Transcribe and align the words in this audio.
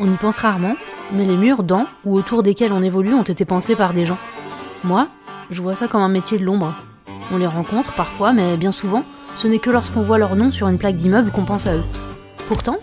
On 0.00 0.12
y 0.12 0.16
pense 0.16 0.38
rarement, 0.38 0.76
mais 1.12 1.24
les 1.24 1.36
murs 1.36 1.64
dans 1.64 1.86
ou 2.04 2.16
autour 2.16 2.44
desquels 2.44 2.72
on 2.72 2.82
évolue 2.82 3.14
ont 3.14 3.22
été 3.22 3.44
pensés 3.44 3.74
par 3.74 3.94
des 3.94 4.04
gens. 4.04 4.18
Moi, 4.84 5.08
je 5.50 5.60
vois 5.60 5.74
ça 5.74 5.88
comme 5.88 6.02
un 6.02 6.08
métier 6.08 6.38
de 6.38 6.44
l'ombre. 6.44 6.72
On 7.32 7.36
les 7.36 7.46
rencontre 7.46 7.92
parfois, 7.94 8.32
mais 8.32 8.56
bien 8.56 8.70
souvent, 8.70 9.02
ce 9.34 9.48
n'est 9.48 9.58
que 9.58 9.70
lorsqu'on 9.70 10.00
voit 10.00 10.18
leur 10.18 10.36
nom 10.36 10.52
sur 10.52 10.68
une 10.68 10.78
plaque 10.78 10.94
d'immeuble 10.94 11.32
qu'on 11.32 11.44
pense 11.44 11.66
à 11.66 11.74
eux. 11.74 11.84
Pourtant, 12.46 12.76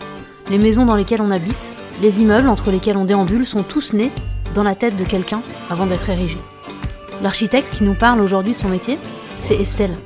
les 0.50 0.58
maisons 0.58 0.84
dans 0.84 0.94
lesquelles 0.94 1.22
on 1.22 1.30
habite, 1.30 1.74
les 2.02 2.20
immeubles 2.20 2.50
entre 2.50 2.70
lesquels 2.70 2.98
on 2.98 3.06
déambule 3.06 3.46
sont 3.46 3.62
tous 3.62 3.94
nés 3.94 4.12
dans 4.54 4.62
la 4.62 4.74
tête 4.74 4.96
de 4.96 5.04
quelqu'un 5.04 5.40
avant 5.70 5.86
d'être 5.86 6.10
érigés. 6.10 6.40
L'architecte 7.22 7.70
qui 7.70 7.84
nous 7.84 7.94
parle 7.94 8.20
aujourd'hui 8.20 8.52
de 8.52 8.58
son 8.58 8.68
métier, 8.68 8.98
c'est 9.40 9.56
Estelle. 9.56 9.96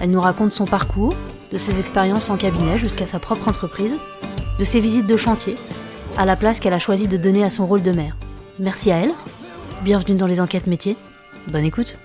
Elle 0.00 0.10
nous 0.10 0.20
raconte 0.20 0.52
son 0.52 0.66
parcours, 0.66 1.14
de 1.50 1.58
ses 1.58 1.80
expériences 1.80 2.30
en 2.30 2.36
cabinet 2.36 2.78
jusqu'à 2.78 3.06
sa 3.06 3.18
propre 3.18 3.48
entreprise, 3.48 3.94
de 4.60 4.64
ses 4.64 4.78
visites 4.78 5.08
de 5.08 5.16
chantier, 5.16 5.56
à 6.20 6.26
la 6.26 6.36
place 6.36 6.60
qu'elle 6.60 6.74
a 6.74 6.78
choisi 6.78 7.08
de 7.08 7.16
donner 7.16 7.44
à 7.44 7.48
son 7.48 7.66
rôle 7.66 7.82
de 7.82 7.92
mère. 7.92 8.14
Merci 8.58 8.92
à 8.92 8.98
elle. 8.98 9.12
Bienvenue 9.84 10.18
dans 10.18 10.26
les 10.26 10.38
enquêtes 10.38 10.66
métiers. 10.66 10.98
Bonne 11.46 11.64
écoute. 11.64 11.96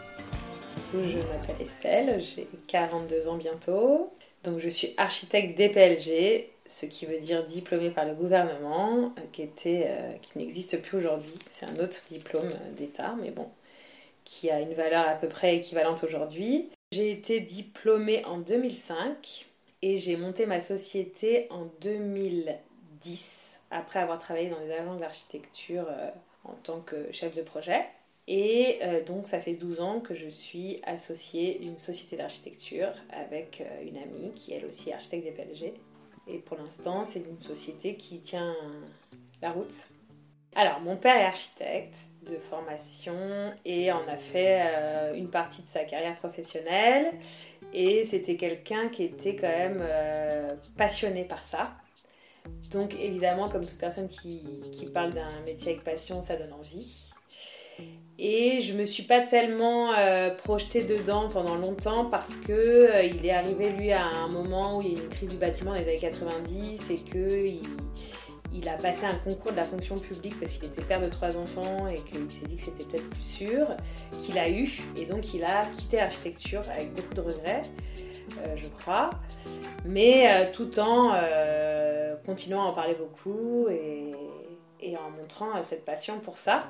Je 0.93 1.17
m'appelle 1.17 1.57
Estelle, 1.59 2.21
j'ai 2.21 2.47
42 2.67 3.27
ans 3.27 3.35
bientôt. 3.35 4.13
Donc 4.45 4.59
je 4.59 4.70
suis 4.70 4.93
architecte 4.95 5.57
DPLG, 5.57 6.47
ce 6.65 6.85
qui 6.85 7.05
veut 7.05 7.20
dire 7.20 7.45
diplômée 7.45 7.89
par 7.89 8.05
le 8.05 8.13
gouvernement, 8.13 9.13
euh, 9.17 9.21
qui, 9.33 9.41
était, 9.41 9.87
euh, 9.87 10.13
qui 10.21 10.37
n'existe 10.37 10.81
plus 10.81 10.99
aujourd'hui. 10.99 11.37
C'est 11.49 11.65
un 11.65 11.84
autre 11.84 11.97
diplôme 12.09 12.47
euh, 12.47 12.77
d'État, 12.77 13.15
mais 13.21 13.31
bon, 13.31 13.49
qui 14.23 14.49
a 14.49 14.61
une 14.61 14.75
valeur 14.75 15.05
à 15.09 15.15
peu 15.15 15.27
près 15.27 15.57
équivalente 15.57 16.05
aujourd'hui. 16.05 16.70
J'ai 16.93 17.11
été 17.11 17.41
diplômée 17.41 18.23
en 18.23 18.37
2005 18.37 19.45
et 19.81 19.97
j'ai 19.97 20.15
monté 20.15 20.45
ma 20.45 20.61
société 20.61 21.47
en 21.49 21.67
2010 21.81 23.54
après 23.75 23.99
avoir 23.99 24.20
travaillé 24.20 24.49
dans 24.49 24.59
des 24.59 24.71
agences 24.71 25.02
d'architecture 25.02 25.85
euh, 25.90 26.09
en 26.45 26.54
tant 26.63 26.79
que 26.79 27.12
chef 27.12 27.35
de 27.35 27.41
projet. 27.41 27.85
Et 28.27 28.79
euh, 28.81 29.04
donc 29.04 29.27
ça 29.27 29.40
fait 29.40 29.54
12 29.54 29.81
ans 29.81 29.99
que 29.99 30.15
je 30.15 30.27
suis 30.27 30.81
associée 30.84 31.59
d'une 31.59 31.77
société 31.77 32.15
d'architecture 32.15 32.91
avec 33.12 33.62
euh, 33.62 33.87
une 33.87 33.98
amie 33.98 34.34
qui 34.34 34.53
elle 34.53 34.65
aussi 34.65 34.90
est 34.90 34.93
architecte 34.93 35.26
des 35.26 35.31
PLG. 35.31 35.73
Et 36.27 36.40
pour 36.40 36.57
l'instant 36.57 37.05
c'est 37.05 37.20
une 37.20 37.41
société 37.41 37.96
qui 37.96 38.20
tient 38.20 38.55
la 39.41 39.51
route. 39.51 39.90
Alors 40.55 40.79
mon 40.79 40.96
père 40.96 41.18
est 41.18 41.26
architecte 41.26 41.98
de 42.27 42.37
formation 42.37 43.53
et 43.65 43.91
en 43.91 44.07
a 44.07 44.18
fait 44.18 45.13
une 45.15 45.29
partie 45.29 45.62
de 45.62 45.68
sa 45.68 45.84
carrière 45.84 46.15
professionnelle. 46.15 47.12
Et 47.73 48.05
c'était 48.05 48.37
quelqu'un 48.37 48.87
qui 48.87 49.03
était 49.03 49.35
quand 49.35 49.49
même 49.49 49.85
passionné 50.77 51.26
par 51.26 51.46
ça. 51.48 51.76
Donc 52.71 52.96
évidemment, 52.99 53.48
comme 53.48 53.65
toute 53.65 53.77
personne 53.77 54.07
qui, 54.07 54.41
parle 54.93 55.13
d'un 55.13 55.27
métier 55.46 55.74
avec 55.74 55.84
passion, 55.84 56.21
ça 56.21 56.35
donne 56.35 56.54
envie. 56.54 57.05
Et 58.18 58.62
je 58.62 58.74
me 58.74 58.85
suis 58.85 59.04
pas 59.04 59.20
tellement 59.21 59.93
euh, 59.93 60.29
projetée 60.29 60.85
dedans 60.85 61.27
pendant 61.27 61.55
longtemps 61.55 62.05
parce 62.05 62.35
que 62.35 62.54
euh, 62.54 63.04
il 63.04 63.26
est 63.26 63.34
arrivé 63.34 63.71
lui 63.71 63.91
à 63.91 64.06
un 64.06 64.29
moment 64.29 64.78
où 64.78 64.81
il 64.81 64.88
y 64.88 64.96
a 64.96 65.02
eu 65.02 65.03
une 65.03 65.09
crise 65.09 65.29
du 65.29 65.35
bâtiment 65.35 65.72
dans 65.72 65.78
les 65.78 65.84
années 65.84 65.97
90 65.97 66.91
et 66.91 66.96
que 66.96 67.46
il, 68.53 68.69
a 68.69 68.78
passé 68.78 69.06
un 69.06 69.16
concours 69.16 69.52
de 69.52 69.57
la 69.57 69.63
fonction 69.63 69.96
publique 69.96 70.40
parce 70.40 70.53
qu'il 70.53 70.69
était 70.69 70.81
père 70.81 71.02
de 71.02 71.09
trois 71.09 71.38
enfants 71.38 71.88
et 71.88 71.96
qu'il 71.96 72.31
s'est 72.31 72.46
dit 72.46 72.56
que 72.56 72.62
c'était 72.62 72.85
peut-être 72.85 73.09
plus 73.09 73.22
sûr, 73.22 73.68
qu'il 74.22 74.38
a 74.38 74.50
eu 74.50 74.72
et 74.96 75.03
donc 75.06 75.34
il 75.34 75.44
a 75.44 75.63
quitté 75.78 75.97
l'architecture 75.97 76.62
avec 76.72 76.94
beaucoup 76.94 77.13
de 77.16 77.22
regrets, 77.22 77.62
euh, 78.40 78.56
je 78.56 78.69
crois, 78.69 79.09
mais 79.84 80.50
tout 80.53 80.80
en 80.80 81.13
continuant 82.25 82.63
à 82.63 82.66
en 82.69 82.73
parler 82.73 82.95
beaucoup 82.95 83.68
et, 83.69 84.13
en 84.97 85.09
montrant 85.09 85.57
euh, 85.57 85.63
cette 85.63 85.85
passion 85.85 86.19
pour 86.19 86.38
ça. 86.38 86.69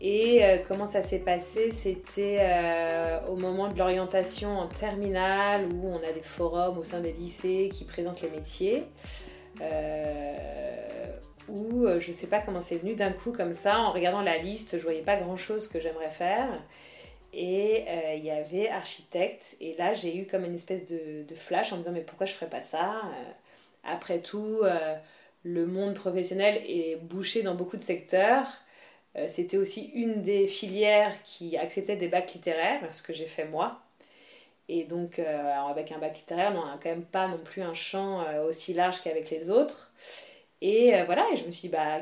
Et 0.00 0.44
euh, 0.44 0.58
comment 0.66 0.86
ça 0.86 1.02
s'est 1.02 1.18
passé? 1.18 1.70
C'était 1.70 2.38
euh, 2.40 3.20
au 3.28 3.36
moment 3.36 3.68
de 3.68 3.78
l'orientation 3.78 4.58
en 4.58 4.66
terminale 4.66 5.66
où 5.72 5.88
on 5.88 5.98
a 5.98 6.12
des 6.12 6.22
forums 6.22 6.78
au 6.78 6.84
sein 6.84 7.00
des 7.00 7.12
lycées 7.12 7.70
qui 7.72 7.84
présentent 7.84 8.22
les 8.22 8.30
métiers. 8.30 8.84
où 11.48 11.86
je 11.86 12.08
ne 12.08 12.12
sais 12.12 12.26
pas 12.26 12.40
comment 12.40 12.62
c'est 12.62 12.76
venu 12.76 12.94
d'un 12.94 13.12
coup 13.12 13.32
comme 13.32 13.52
ça, 13.52 13.78
en 13.78 13.90
regardant 13.90 14.22
la 14.22 14.38
liste, 14.38 14.78
je 14.78 14.82
voyais 14.82 15.02
pas 15.02 15.16
grand 15.16 15.36
chose 15.36 15.68
que 15.68 15.78
j'aimerais 15.80 16.10
faire. 16.10 16.48
Et 17.32 17.84
il 18.16 18.24
y 18.24 18.30
avait 18.30 18.68
architecte. 18.68 19.56
Et 19.60 19.74
là, 19.76 19.92
j'ai 19.92 20.16
eu 20.16 20.26
comme 20.26 20.44
une 20.44 20.54
espèce 20.54 20.86
de, 20.86 21.34
flash 21.34 21.72
en 21.72 21.76
me 21.76 21.82
disant 21.82 21.92
mais 21.92 22.00
pourquoi 22.00 22.26
je 22.26 22.32
ferais 22.32 22.50
pas 22.50 22.62
ça 22.62 23.02
après 23.86 24.20
tout, 24.20 24.60
euh, 24.62 24.96
le 25.44 25.66
monde 25.66 25.94
professionnel 25.94 26.62
est 26.66 26.96
bouché 26.96 27.42
dans 27.42 27.54
beaucoup 27.54 27.76
de 27.76 27.82
secteurs. 27.82 28.46
Euh, 29.16 29.26
c'était 29.28 29.56
aussi 29.56 29.90
une 29.94 30.22
des 30.22 30.46
filières 30.46 31.14
qui 31.24 31.56
acceptait 31.56 31.96
des 31.96 32.08
bacs 32.08 32.32
littéraires, 32.32 32.82
ce 32.92 33.02
que 33.02 33.12
j'ai 33.12 33.26
fait 33.26 33.44
moi. 33.46 33.80
Et 34.68 34.84
donc, 34.84 35.18
euh, 35.18 35.52
avec 35.70 35.92
un 35.92 35.98
bac 35.98 36.16
littéraire, 36.16 36.52
on 36.56 36.66
n'a 36.66 36.78
quand 36.82 36.90
même 36.90 37.04
pas 37.04 37.28
non 37.28 37.38
plus 37.38 37.62
un 37.62 37.74
champ 37.74 38.24
aussi 38.48 38.74
large 38.74 39.02
qu'avec 39.02 39.30
les 39.30 39.50
autres. 39.50 39.92
Et 40.62 40.94
voilà, 41.04 41.26
je 41.36 41.44
me 41.44 41.52
suis 41.52 41.68
dit, 41.68 41.74
bah, 41.76 42.00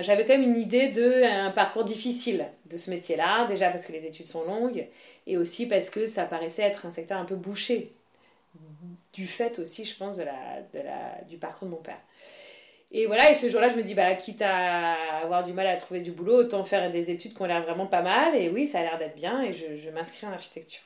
j'avais 0.00 0.24
quand 0.24 0.38
même 0.38 0.42
une 0.42 0.60
idée 0.60 0.88
d'un 0.88 1.50
parcours 1.50 1.84
difficile 1.84 2.46
de 2.66 2.78
ce 2.78 2.90
métier-là, 2.90 3.46
déjà 3.46 3.70
parce 3.70 3.84
que 3.84 3.92
les 3.92 4.06
études 4.06 4.26
sont 4.26 4.44
longues, 4.44 4.86
et 5.26 5.36
aussi 5.36 5.66
parce 5.66 5.90
que 5.90 6.06
ça 6.06 6.24
paraissait 6.24 6.62
être 6.62 6.86
un 6.86 6.90
secteur 6.90 7.18
un 7.18 7.26
peu 7.26 7.36
bouché 7.36 7.90
du 9.18 9.26
fait 9.26 9.58
aussi, 9.58 9.84
je 9.84 9.96
pense, 9.96 10.16
de 10.16 10.22
la, 10.22 10.62
de 10.72 10.78
la, 10.78 11.24
du 11.28 11.38
parcours 11.38 11.66
de 11.66 11.72
mon 11.72 11.82
père. 11.82 11.98
Et 12.92 13.06
voilà, 13.06 13.32
et 13.32 13.34
ce 13.34 13.48
jour-là, 13.48 13.68
je 13.68 13.74
me 13.74 13.82
dis, 13.82 13.94
bah, 13.94 14.14
quitte 14.14 14.42
à 14.42 14.94
avoir 15.24 15.42
du 15.42 15.52
mal 15.52 15.66
à 15.66 15.76
trouver 15.76 16.00
du 16.00 16.12
boulot, 16.12 16.36
autant 16.36 16.62
faire 16.62 16.88
des 16.88 17.10
études 17.10 17.34
qui 17.34 17.42
ont 17.42 17.46
l'air 17.46 17.62
vraiment 17.64 17.86
pas 17.86 18.00
mal. 18.00 18.36
Et 18.36 18.48
oui, 18.48 18.64
ça 18.66 18.78
a 18.78 18.82
l'air 18.82 18.98
d'être 18.98 19.16
bien, 19.16 19.42
et 19.42 19.52
je, 19.52 19.90
m'inscris 19.90 20.24
en 20.24 20.30
architecture. 20.30 20.84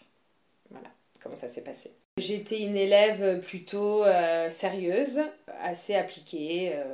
Voilà, 0.70 0.88
comment 1.22 1.36
ça 1.36 1.50
s'est 1.50 1.60
passé. 1.60 1.92
J'étais 2.16 2.60
une 2.60 2.76
élève 2.76 3.40
plutôt 3.40 4.02
euh, 4.04 4.48
sérieuse, 4.48 5.20
assez 5.60 5.94
appliquée, 5.94 6.72
euh, 6.74 6.84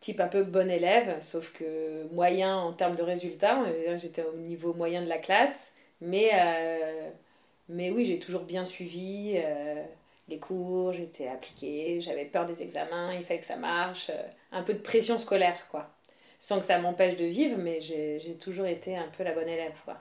type 0.00 0.20
un 0.20 0.28
peu 0.28 0.44
bon 0.44 0.70
élève, 0.70 1.18
sauf 1.20 1.52
que 1.52 2.06
moyen 2.10 2.56
en 2.56 2.72
termes 2.72 2.96
de 2.96 3.02
résultats. 3.02 3.62
J'étais 3.96 4.24
au 4.24 4.36
niveau 4.36 4.72
moyen 4.72 5.02
de 5.02 5.08
la 5.08 5.18
classe, 5.18 5.72
mais, 6.00 6.30
euh, 6.32 7.10
mais 7.68 7.90
oui, 7.90 8.06
j'ai 8.06 8.18
toujours 8.18 8.44
bien 8.44 8.64
suivi 8.64 9.38
les 10.28 10.38
cours, 10.38 10.92
j'étais 10.92 11.28
appliquée, 11.28 12.00
j'avais 12.00 12.26
peur 12.26 12.44
des 12.44 12.62
examens, 12.62 13.14
il 13.14 13.24
fallait 13.24 13.40
que 13.40 13.46
ça 13.46 13.56
marche, 13.56 14.10
euh, 14.10 14.22
un 14.52 14.62
peu 14.62 14.74
de 14.74 14.78
pression 14.78 15.18
scolaire, 15.18 15.68
quoi. 15.70 15.90
Sans 16.38 16.58
que 16.58 16.64
ça 16.66 16.78
m'empêche 16.78 17.16
de 17.16 17.24
vivre, 17.24 17.56
mais 17.58 17.80
j'ai 17.80 18.36
toujours 18.40 18.66
été 18.66 18.96
un 18.96 19.08
peu 19.16 19.24
la 19.24 19.32
bonne 19.32 19.48
élève, 19.48 19.76
quoi. 19.84 19.96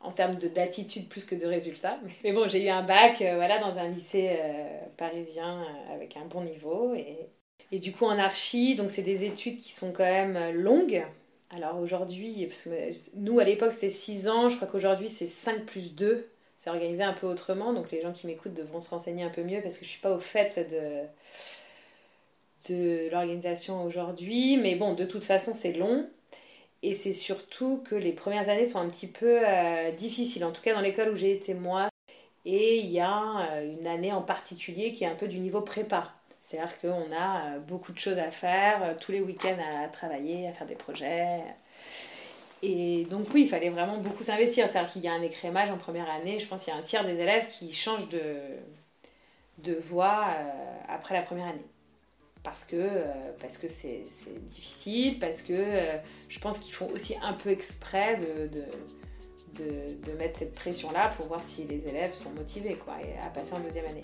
En 0.00 0.10
termes 0.10 0.34
d'attitude 0.34 1.08
plus 1.08 1.24
que 1.24 1.36
de 1.36 1.46
résultats. 1.46 1.98
Mais 2.24 2.32
bon, 2.32 2.48
j'ai 2.48 2.64
eu 2.64 2.68
un 2.68 2.82
bac 2.82 3.22
euh, 3.22 3.36
voilà, 3.36 3.60
dans 3.60 3.78
un 3.78 3.88
lycée 3.88 4.30
euh, 4.32 4.80
parisien 4.96 5.64
avec 5.92 6.16
un 6.16 6.24
bon 6.24 6.42
niveau. 6.42 6.92
Et, 6.96 7.30
et 7.70 7.78
du 7.78 7.92
coup, 7.92 8.06
en 8.06 8.18
archi, 8.18 8.74
donc 8.74 8.90
c'est 8.90 9.02
des 9.02 9.22
études 9.22 9.58
qui 9.58 9.72
sont 9.72 9.92
quand 9.92 10.02
même 10.02 10.50
longues. 10.54 11.04
Alors 11.50 11.78
aujourd'hui, 11.78 12.48
nous 13.14 13.38
à 13.38 13.44
l'époque 13.44 13.72
c'était 13.72 13.90
6 13.90 14.28
ans, 14.28 14.48
je 14.48 14.56
crois 14.56 14.66
qu'aujourd'hui 14.66 15.08
c'est 15.08 15.26
5 15.26 15.66
plus 15.66 15.94
2 15.94 16.31
c'est 16.62 16.70
organisé 16.70 17.02
un 17.02 17.12
peu 17.12 17.26
autrement. 17.26 17.72
Donc 17.72 17.90
les 17.90 18.00
gens 18.00 18.12
qui 18.12 18.28
m'écoutent 18.28 18.54
devront 18.54 18.80
se 18.80 18.88
renseigner 18.88 19.24
un 19.24 19.30
peu 19.30 19.42
mieux 19.42 19.60
parce 19.60 19.76
que 19.78 19.84
je 19.84 19.90
suis 19.90 20.00
pas 20.00 20.12
au 20.12 20.20
fait 20.20 20.70
de, 20.70 21.02
de 22.72 23.10
l'organisation 23.10 23.84
aujourd'hui. 23.84 24.56
Mais 24.58 24.76
bon, 24.76 24.94
de 24.94 25.04
toute 25.04 25.24
façon, 25.24 25.54
c'est 25.54 25.72
long. 25.72 26.08
Et 26.84 26.94
c'est 26.94 27.14
surtout 27.14 27.82
que 27.84 27.96
les 27.96 28.12
premières 28.12 28.48
années 28.48 28.64
sont 28.64 28.78
un 28.78 28.88
petit 28.88 29.08
peu 29.08 29.40
euh, 29.44 29.90
difficiles, 29.92 30.44
en 30.44 30.52
tout 30.52 30.62
cas 30.62 30.74
dans 30.74 30.80
l'école 30.80 31.10
où 31.10 31.16
j'ai 31.16 31.32
été 31.32 31.52
moi. 31.54 31.88
Et 32.44 32.78
il 32.78 32.90
y 32.90 33.00
a 33.00 33.52
euh, 33.54 33.76
une 33.80 33.86
année 33.88 34.12
en 34.12 34.22
particulier 34.22 34.92
qui 34.92 35.02
est 35.04 35.08
un 35.08 35.16
peu 35.16 35.26
du 35.28 35.40
niveau 35.40 35.62
prépa. 35.62 36.12
C'est-à-dire 36.40 36.80
qu'on 36.80 37.12
a 37.12 37.56
euh, 37.56 37.58
beaucoup 37.58 37.92
de 37.92 37.98
choses 37.98 38.18
à 38.18 38.30
faire, 38.30 38.96
tous 39.00 39.10
les 39.10 39.20
week-ends 39.20 39.58
à 39.82 39.88
travailler, 39.88 40.46
à 40.48 40.52
faire 40.52 40.66
des 40.68 40.76
projets, 40.76 41.40
et 42.62 43.04
donc 43.10 43.26
oui, 43.34 43.42
il 43.42 43.48
fallait 43.48 43.70
vraiment 43.70 43.98
beaucoup 43.98 44.22
s'investir. 44.22 44.68
C'est-à-dire 44.68 44.92
qu'il 44.92 45.02
y 45.02 45.08
a 45.08 45.12
un 45.12 45.22
écrémage 45.22 45.70
en 45.70 45.78
première 45.78 46.08
année. 46.08 46.38
Je 46.38 46.46
pense 46.46 46.64
qu'il 46.64 46.72
y 46.72 46.76
a 46.76 46.78
un 46.78 46.82
tiers 46.82 47.04
des 47.04 47.18
élèves 47.18 47.48
qui 47.48 47.72
changent 47.72 48.08
de, 48.08 48.22
de 49.58 49.74
voie 49.74 50.26
euh, 50.28 50.50
après 50.88 51.14
la 51.14 51.22
première 51.22 51.48
année. 51.48 51.66
Parce 52.44 52.64
que 52.64 52.76
euh, 52.76 53.68
c'est 53.68 54.48
difficile, 54.48 55.18
parce 55.18 55.42
que 55.42 55.52
euh, 55.52 55.98
je 56.28 56.38
pense 56.38 56.58
qu'ils 56.58 56.74
font 56.74 56.88
aussi 56.88 57.16
un 57.22 57.32
peu 57.32 57.50
exprès 57.50 58.16
de, 58.16 58.48
de, 59.58 60.10
de, 60.10 60.12
mettre 60.18 60.40
cette 60.40 60.52
pression-là 60.52 61.12
pour 61.16 61.26
voir 61.26 61.40
si 61.40 61.64
les 61.64 61.88
élèves 61.88 62.14
sont 62.14 62.30
motivés 62.30 62.74
quoi, 62.74 62.94
à 63.20 63.28
passer 63.28 63.54
en 63.54 63.60
deuxième 63.60 63.86
année. 63.86 64.02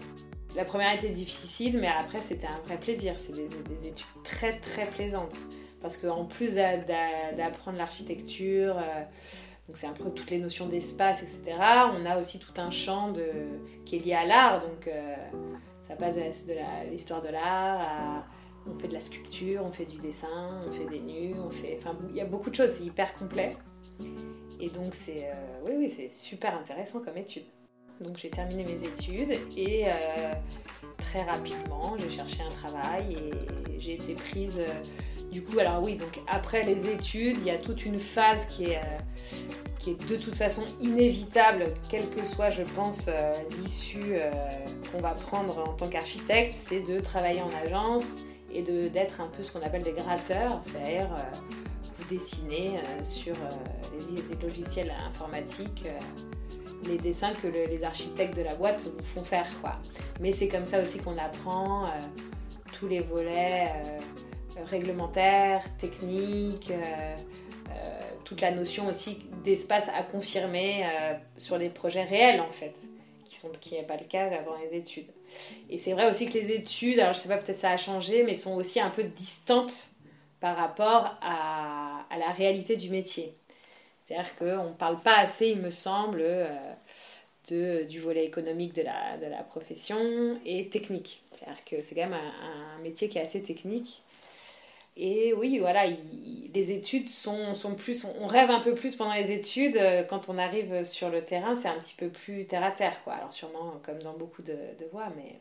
La 0.54 0.64
première 0.64 0.94
était 0.94 1.08
difficile, 1.10 1.78
mais 1.78 1.88
après 1.88 2.18
c'était 2.18 2.46
un 2.46 2.60
vrai 2.64 2.78
plaisir. 2.78 3.14
C'est 3.18 3.32
des 3.32 3.88
études 3.88 4.06
très 4.22 4.52
très 4.52 4.86
plaisantes 4.86 5.34
parce 5.80 5.96
qu'en 5.96 6.24
plus 6.24 6.54
d'apprendre 6.54 7.78
l'architecture, 7.78 8.76
euh, 8.78 9.02
donc 9.66 9.76
c'est 9.76 9.86
un 9.86 9.92
peu 9.92 10.10
toutes 10.10 10.30
les 10.30 10.38
notions 10.38 10.66
d'espace, 10.66 11.22
etc., 11.22 11.56
on 11.98 12.06
a 12.06 12.18
aussi 12.18 12.38
tout 12.38 12.52
un 12.56 12.70
champ 12.70 13.12
qui 13.84 13.96
est 13.96 13.98
lié 14.00 14.14
à 14.14 14.26
l'art, 14.26 14.62
donc 14.62 14.88
euh, 14.88 15.14
ça 15.86 15.94
passe 15.94 16.16
de 16.16 16.54
l'histoire 16.90 17.22
de 17.22 17.28
l'art 17.28 18.24
on 18.66 18.78
fait 18.78 18.88
de 18.88 18.92
la 18.92 19.00
sculpture, 19.00 19.62
on 19.64 19.72
fait 19.72 19.86
du 19.86 19.96
dessin, 19.98 20.62
on 20.66 20.70
fait 20.70 20.84
des 20.84 21.00
nus, 21.00 21.34
on 21.38 21.48
fait. 21.48 21.78
Enfin, 21.80 21.96
il 22.10 22.16
y 22.16 22.20
a 22.20 22.26
beaucoup 22.26 22.50
de 22.50 22.54
choses, 22.54 22.70
c'est 22.72 22.84
hyper 22.84 23.14
complet. 23.14 23.48
Et 24.60 24.68
donc, 24.68 24.92
c'est 24.92 25.30
oui, 25.64 25.72
oui, 25.78 25.88
c'est 25.88 26.12
super 26.12 26.54
intéressant 26.54 27.00
comme 27.00 27.16
étude. 27.16 27.44
Donc, 28.00 28.18
j'ai 28.18 28.28
terminé 28.28 28.64
mes 28.64 28.86
études 28.86 29.38
et 29.56 29.84
très 31.10 31.22
rapidement, 31.22 31.96
j'ai 31.98 32.10
cherché 32.10 32.42
un 32.42 32.48
travail 32.48 33.16
et 33.70 33.80
j'ai 33.80 33.94
été 33.94 34.14
prise. 34.14 34.60
du 35.32 35.42
coup, 35.42 35.58
alors 35.58 35.82
oui, 35.84 35.96
donc 35.96 36.20
après 36.26 36.64
les 36.64 36.90
études, 36.90 37.36
il 37.38 37.44
y 37.46 37.50
a 37.50 37.58
toute 37.58 37.84
une 37.86 37.98
phase 37.98 38.46
qui 38.48 38.64
est 38.64 38.80
qui 39.78 39.90
est 39.90 40.08
de 40.08 40.16
toute 40.16 40.34
façon 40.34 40.64
inévitable, 40.80 41.72
quelle 41.90 42.08
que 42.10 42.24
soit, 42.24 42.50
je 42.50 42.62
pense, 42.62 43.06
euh, 43.08 43.32
l'issue 43.60 44.00
euh, 44.12 44.30
qu'on 44.90 45.00
va 45.00 45.10
prendre 45.10 45.58
en 45.58 45.72
tant 45.72 45.88
qu'architecte, 45.88 46.52
c'est 46.56 46.80
de 46.80 46.98
travailler 47.00 47.42
en 47.42 47.50
agence 47.64 48.26
et 48.52 48.62
d'être 48.62 49.20
un 49.20 49.28
peu 49.28 49.42
ce 49.42 49.52
qu'on 49.52 49.62
appelle 49.62 49.82
des 49.82 49.92
gratteurs, 49.92 50.60
c'est-à-dire 50.64 51.08
euh, 51.12 51.22
vous 51.98 52.14
dessiner 52.14 52.80
sur 53.04 53.34
les, 54.10 54.36
logiciels 54.46 54.92
informatiques 55.06 55.84
les 56.86 56.98
dessins 56.98 57.32
que 57.32 57.48
les 57.48 57.82
architectes 57.82 58.36
de 58.36 58.42
la 58.42 58.54
boîte 58.56 58.80
vous 58.80 59.02
font 59.02 59.24
faire. 59.24 59.48
Quoi. 59.60 59.76
Mais 60.20 60.32
c'est 60.32 60.48
comme 60.48 60.66
ça 60.66 60.80
aussi 60.80 60.98
qu'on 60.98 61.16
apprend 61.16 61.82
tous 62.72 62.88
les 62.88 63.00
volets 63.00 63.72
réglementaires, 64.66 65.64
techniques 65.78 66.72
toute 68.28 68.42
la 68.42 68.50
notion 68.50 68.88
aussi 68.88 69.20
d'espace 69.42 69.88
à 69.88 70.02
confirmer 70.02 70.84
euh, 70.84 71.14
sur 71.38 71.58
des 71.58 71.70
projets 71.70 72.04
réels 72.04 72.42
en 72.42 72.50
fait, 72.50 72.78
qui 73.24 73.36
sont 73.36 73.48
qui 73.58 73.74
n'est 73.74 73.84
pas 73.84 73.96
le 73.96 74.04
cas 74.04 74.26
avant 74.26 74.54
les 74.58 74.76
études. 74.76 75.06
Et 75.70 75.78
c'est 75.78 75.94
vrai 75.94 76.10
aussi 76.10 76.28
que 76.28 76.34
les 76.34 76.52
études, 76.52 77.00
alors 77.00 77.14
je 77.14 77.20
sais 77.20 77.28
pas 77.28 77.38
peut-être 77.38 77.56
ça 77.56 77.70
a 77.70 77.78
changé, 77.78 78.24
mais 78.24 78.34
sont 78.34 78.54
aussi 78.54 78.80
un 78.80 78.90
peu 78.90 79.04
distantes 79.04 79.88
par 80.40 80.58
rapport 80.58 81.16
à 81.22 82.04
la 82.18 82.30
réalité 82.32 82.76
du 82.76 82.90
métier. 82.90 83.34
C'est-à-dire 84.08 84.36
qu'on 84.36 84.70
ne 84.70 84.74
parle 84.74 85.00
pas 85.02 85.18
assez, 85.18 85.48
il 85.48 85.58
me 85.58 85.68
semble, 85.68 86.22
euh, 86.22 86.46
de, 87.50 87.84
du 87.84 88.00
volet 88.00 88.24
économique 88.24 88.74
de 88.74 88.80
la, 88.80 89.18
de 89.18 89.26
la 89.26 89.42
profession 89.42 90.40
et 90.46 90.68
technique. 90.68 91.22
C'est-à-dire 91.30 91.62
que 91.66 91.82
c'est 91.82 91.94
quand 91.94 92.08
même 92.08 92.14
un, 92.14 92.78
métier 92.82 93.10
qui 93.10 93.18
est 93.18 93.22
assez 93.22 93.42
technique 93.42 94.02
et 95.00 95.32
oui, 95.32 95.58
voilà, 95.60 95.84
les 95.86 96.72
études 96.72 97.08
sont, 97.08 97.54
sont, 97.54 97.76
plus. 97.76 98.04
On 98.20 98.26
rêve 98.26 98.50
un 98.50 98.58
peu 98.58 98.74
plus 98.74 98.96
pendant 98.96 99.14
les 99.14 99.30
études. 99.30 99.76
Euh, 99.76 100.02
quand 100.02 100.28
on 100.28 100.38
arrive 100.38 100.82
sur 100.82 101.08
le 101.08 101.24
terrain, 101.24 101.54
c'est 101.54 101.68
un 101.68 101.78
petit 101.78 101.94
peu 101.94 102.08
plus 102.08 102.46
terre 102.46 102.64
à 102.64 102.72
terre, 102.72 103.00
quoi. 103.04 103.12
Alors, 103.12 103.32
sûrement, 103.32 103.80
comme 103.84 104.02
dans 104.02 104.14
beaucoup 104.14 104.42
de, 104.42 104.56
voies, 104.90 105.06
mais. 105.16 105.38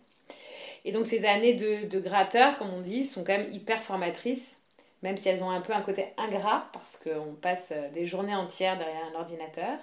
Et 0.85 0.91
donc, 0.91 1.07
ces 1.07 1.25
années 1.25 1.55
de, 1.55 1.87
de, 1.87 1.99
gratteur, 1.99 2.59
comme 2.59 2.71
on 2.71 2.81
dit, 2.81 3.03
sont 3.03 3.23
quand 3.23 3.35
même 3.35 3.51
hyper 3.51 3.81
formatrices, 3.81 4.56
même 5.03 5.17
si 5.17 5.29
elles 5.29 5.43
ont 5.43 5.49
un 5.49 5.61
peu 5.61 5.73
un 5.73 5.81
côté 5.81 6.07
ingrat, 6.17 6.67
parce 6.73 6.97
qu'on 6.97 7.33
passe 7.35 7.71
euh, 7.75 7.89
des 7.91 8.05
journées 8.05 8.35
entières 8.35 8.77
derrière 8.77 9.05
un 9.13 9.19
ordinateur 9.19 9.79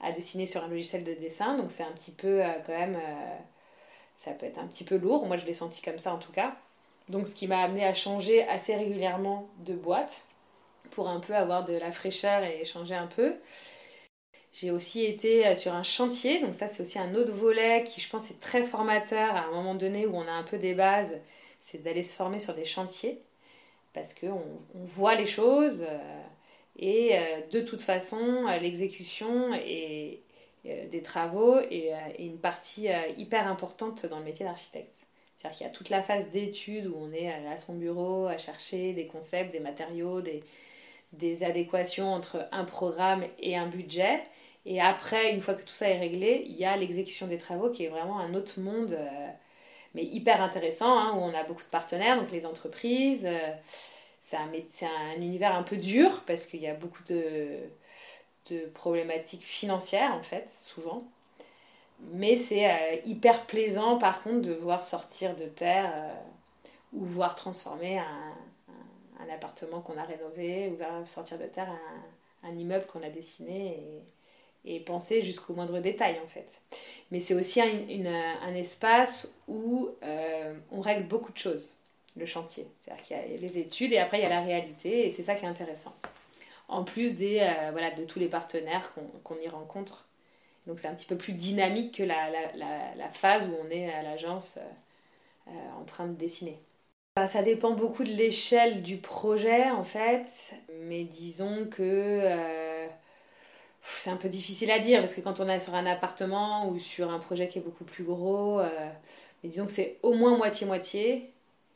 à 0.00 0.12
dessiner 0.12 0.46
sur 0.46 0.62
un 0.64 0.68
logiciel 0.68 1.04
de 1.04 1.14
dessin. 1.14 1.56
Donc, 1.56 1.70
c'est 1.70 1.82
un 1.82 1.92
petit 1.92 2.12
peu, 2.12 2.44
euh, 2.44 2.52
quand 2.66 2.72
même. 2.72 2.98
ça 4.18 4.32
peut 4.32 4.46
être 4.46 4.58
un 4.58 4.66
petit 4.66 4.84
peu 4.84 4.96
lourd. 4.96 5.26
Moi, 5.26 5.36
je 5.36 5.46
l'ai 5.46 5.54
senti 5.54 5.82
comme 5.82 5.98
ça, 5.98 6.14
en 6.14 6.18
tout 6.18 6.32
cas. 6.32 6.56
Donc 7.08 7.26
ce 7.26 7.34
qui 7.34 7.46
m'a 7.46 7.62
amené 7.62 7.84
à 7.84 7.94
changer 7.94 8.46
assez 8.48 8.74
régulièrement 8.76 9.48
de 9.58 9.74
boîte 9.74 10.22
pour 10.90 11.08
un 11.08 11.20
peu 11.20 11.34
avoir 11.34 11.64
de 11.64 11.74
la 11.74 11.92
fraîcheur 11.92 12.44
et 12.44 12.64
changer 12.64 12.94
un 12.94 13.06
peu. 13.06 13.36
J'ai 14.52 14.70
aussi 14.70 15.04
été 15.04 15.46
euh, 15.46 15.54
sur 15.54 15.74
un 15.74 15.82
chantier, 15.82 16.40
donc 16.40 16.54
ça 16.54 16.68
c'est 16.68 16.82
aussi 16.82 16.98
un 16.98 17.14
autre 17.14 17.32
volet 17.32 17.84
qui 17.84 18.00
je 18.00 18.10
pense 18.10 18.30
est 18.30 18.40
très 18.40 18.62
formateur 18.62 19.34
à 19.36 19.44
un 19.44 19.50
moment 19.50 19.74
donné 19.74 20.06
où 20.06 20.16
on 20.16 20.26
a 20.26 20.32
un 20.32 20.42
peu 20.42 20.58
des 20.58 20.74
bases, 20.74 21.14
c'est 21.60 21.82
d'aller 21.82 22.02
se 22.02 22.14
former 22.14 22.38
sur 22.38 22.54
des 22.54 22.64
chantiers 22.64 23.22
parce 23.94 24.14
qu'on 24.14 24.42
on 24.74 24.84
voit 24.84 25.14
les 25.14 25.26
choses 25.26 25.82
euh, 25.82 26.22
et 26.76 27.18
euh, 27.18 27.40
de 27.50 27.60
toute 27.60 27.80
façon 27.80 28.46
l'exécution 28.60 29.54
et, 29.54 30.22
des 30.64 31.02
travaux 31.02 31.60
est 31.60 31.94
une 32.18 32.36
partie 32.36 32.88
hyper 33.16 33.46
importante 33.46 34.04
dans 34.04 34.18
le 34.18 34.24
métier 34.24 34.44
d'architecte. 34.44 34.98
C'est-à-dire 35.36 35.56
qu'il 35.56 35.66
y 35.66 35.70
a 35.70 35.72
toute 35.72 35.88
la 35.88 36.02
phase 36.02 36.30
d'étude 36.30 36.88
où 36.88 36.94
on 36.98 37.10
est 37.12 37.32
à 37.32 37.56
son 37.56 37.74
bureau 37.74 38.26
à 38.26 38.36
chercher 38.36 38.92
des 38.92 39.06
concepts, 39.06 39.52
des 39.52 39.60
matériaux, 39.60 40.20
des, 40.20 40.42
des 41.12 41.44
adéquations 41.44 42.12
entre 42.12 42.48
un 42.52 42.64
programme 42.64 43.24
et 43.38 43.56
un 43.56 43.66
budget. 43.66 44.20
Et 44.66 44.80
après, 44.80 45.32
une 45.32 45.40
fois 45.40 45.54
que 45.54 45.62
tout 45.62 45.74
ça 45.74 45.88
est 45.88 45.98
réglé, 45.98 46.44
il 46.46 46.56
y 46.56 46.64
a 46.64 46.76
l'exécution 46.76 47.26
des 47.26 47.38
travaux 47.38 47.70
qui 47.70 47.84
est 47.84 47.88
vraiment 47.88 48.18
un 48.18 48.34
autre 48.34 48.60
monde, 48.60 48.92
euh, 48.92 49.28
hyper 50.02 50.42
intéressant, 50.42 50.98
hein, 50.98 51.12
où 51.14 51.18
on 51.18 51.34
a 51.34 51.44
beaucoup 51.44 51.62
de 51.62 51.68
partenaires, 51.68 52.20
donc 52.20 52.30
les 52.30 52.46
entreprises. 52.46 53.26
Euh, 53.26 53.52
c'est 54.20 54.36
un, 54.36 54.50
un, 54.50 55.20
univers 55.20 55.54
un 55.54 55.62
peu 55.62 55.76
dur 55.76 56.22
parce 56.26 56.44
qu'il 56.46 56.60
y 56.60 56.66
a 56.66 56.74
beaucoup 56.74 57.02
de, 57.04 57.60
problématiques 58.74 59.44
financières, 59.44 60.14
en 60.14 60.22
fait, 60.22 60.50
souvent. 60.50 61.04
Mais 62.12 62.36
c'est 62.36 62.70
euh, 62.70 62.96
hyper 63.04 63.46
plaisant 63.46 63.98
par 63.98 64.22
contre 64.22 64.42
de 64.42 64.52
voir 64.52 64.82
sortir 64.82 65.34
de 65.34 65.46
terre 65.46 65.92
euh, 65.94 66.14
ou 66.92 67.04
voir 67.04 67.34
transformer 67.34 67.98
un, 67.98 68.34
appartement 69.34 69.82
qu'on 69.82 69.98
a 69.98 70.04
rénové 70.04 70.68
ou 70.68 70.76
voir 70.76 71.06
sortir 71.06 71.38
de 71.38 71.44
terre 71.44 71.68
un, 72.42 72.56
immeuble 72.56 72.86
qu'on 72.86 73.02
a 73.02 73.10
dessiné 73.10 73.78
et 74.68 74.80
penser 74.80 75.22
jusqu'au 75.22 75.54
moindre 75.54 75.80
détail 75.80 76.18
en 76.22 76.28
fait. 76.28 76.60
Mais 77.10 77.20
c'est 77.20 77.34
aussi 77.34 77.60
un, 77.60 78.54
espace 78.54 79.26
où 79.48 79.88
euh, 80.02 80.54
on 80.70 80.80
règle 80.80 81.04
beaucoup 81.04 81.32
de 81.32 81.38
choses, 81.38 81.70
le 82.16 82.26
chantier. 82.26 82.66
C'est-à-dire 82.84 83.04
qu'il 83.04 83.16
y 83.16 83.20
a 83.20 83.36
les 83.36 83.58
études 83.58 83.92
et 83.92 83.98
après 83.98 84.18
il 84.18 84.22
y 84.22 84.26
a 84.26 84.30
la 84.30 84.42
réalité 84.42 85.06
et 85.06 85.10
c'est 85.10 85.22
ça 85.22 85.34
qui 85.34 85.44
est 85.44 85.48
intéressant. 85.48 85.94
En 86.68 86.84
plus 86.84 87.16
des, 87.16 87.38
voilà, 87.72 87.90
de 87.92 88.04
tous 88.04 88.18
les 88.18 88.28
partenaires 88.28 88.92
qu'on 89.24 89.38
y 89.40 89.48
rencontre 89.48 90.04
donc 90.68 90.78
c'est 90.78 90.86
un 90.86 90.94
petit 90.94 91.06
peu 91.06 91.16
plus 91.16 91.32
dynamique 91.32 91.96
que 91.96 92.02
la, 92.02 93.10
phase 93.12 93.48
où 93.48 93.54
on 93.66 93.70
est 93.70 93.90
à 93.90 94.02
l'agence 94.02 94.58
euh, 94.58 95.48
euh, 95.48 95.80
en 95.80 95.84
train 95.84 96.06
de 96.06 96.12
dessiner. 96.12 96.58
Bah, 97.16 97.26
ça 97.26 97.42
dépend 97.42 97.72
beaucoup 97.72 98.04
de 98.04 98.12
l'échelle 98.12 98.82
du 98.82 98.98
projet 98.98 99.70
en 99.70 99.82
fait, 99.82 100.28
mais 100.82 101.04
disons 101.04 101.66
que 101.70 101.82
euh, 101.82 102.67
c'est 103.82 104.10
un 104.10 104.16
peu 104.16 104.28
difficile 104.28 104.70
à 104.70 104.78
dire 104.78 105.00
parce 105.00 105.14
que 105.14 105.20
quand 105.20 105.40
on 105.40 105.48
est 105.48 105.60
sur 105.60 105.74
un 105.74 105.86
appartement 105.86 106.68
ou 106.68 106.78
sur 106.78 107.10
un 107.10 107.18
projet 107.18 107.48
qui 107.48 107.58
est 107.58 107.62
beaucoup 107.62 107.84
plus 107.84 108.04
gros, 108.04 108.60
mais 109.42 109.48
disons 109.48 109.66
que 109.66 109.72
c'est 109.72 109.98
au 110.02 110.14
moins 110.14 110.36
moitié-moitié. 110.36 111.30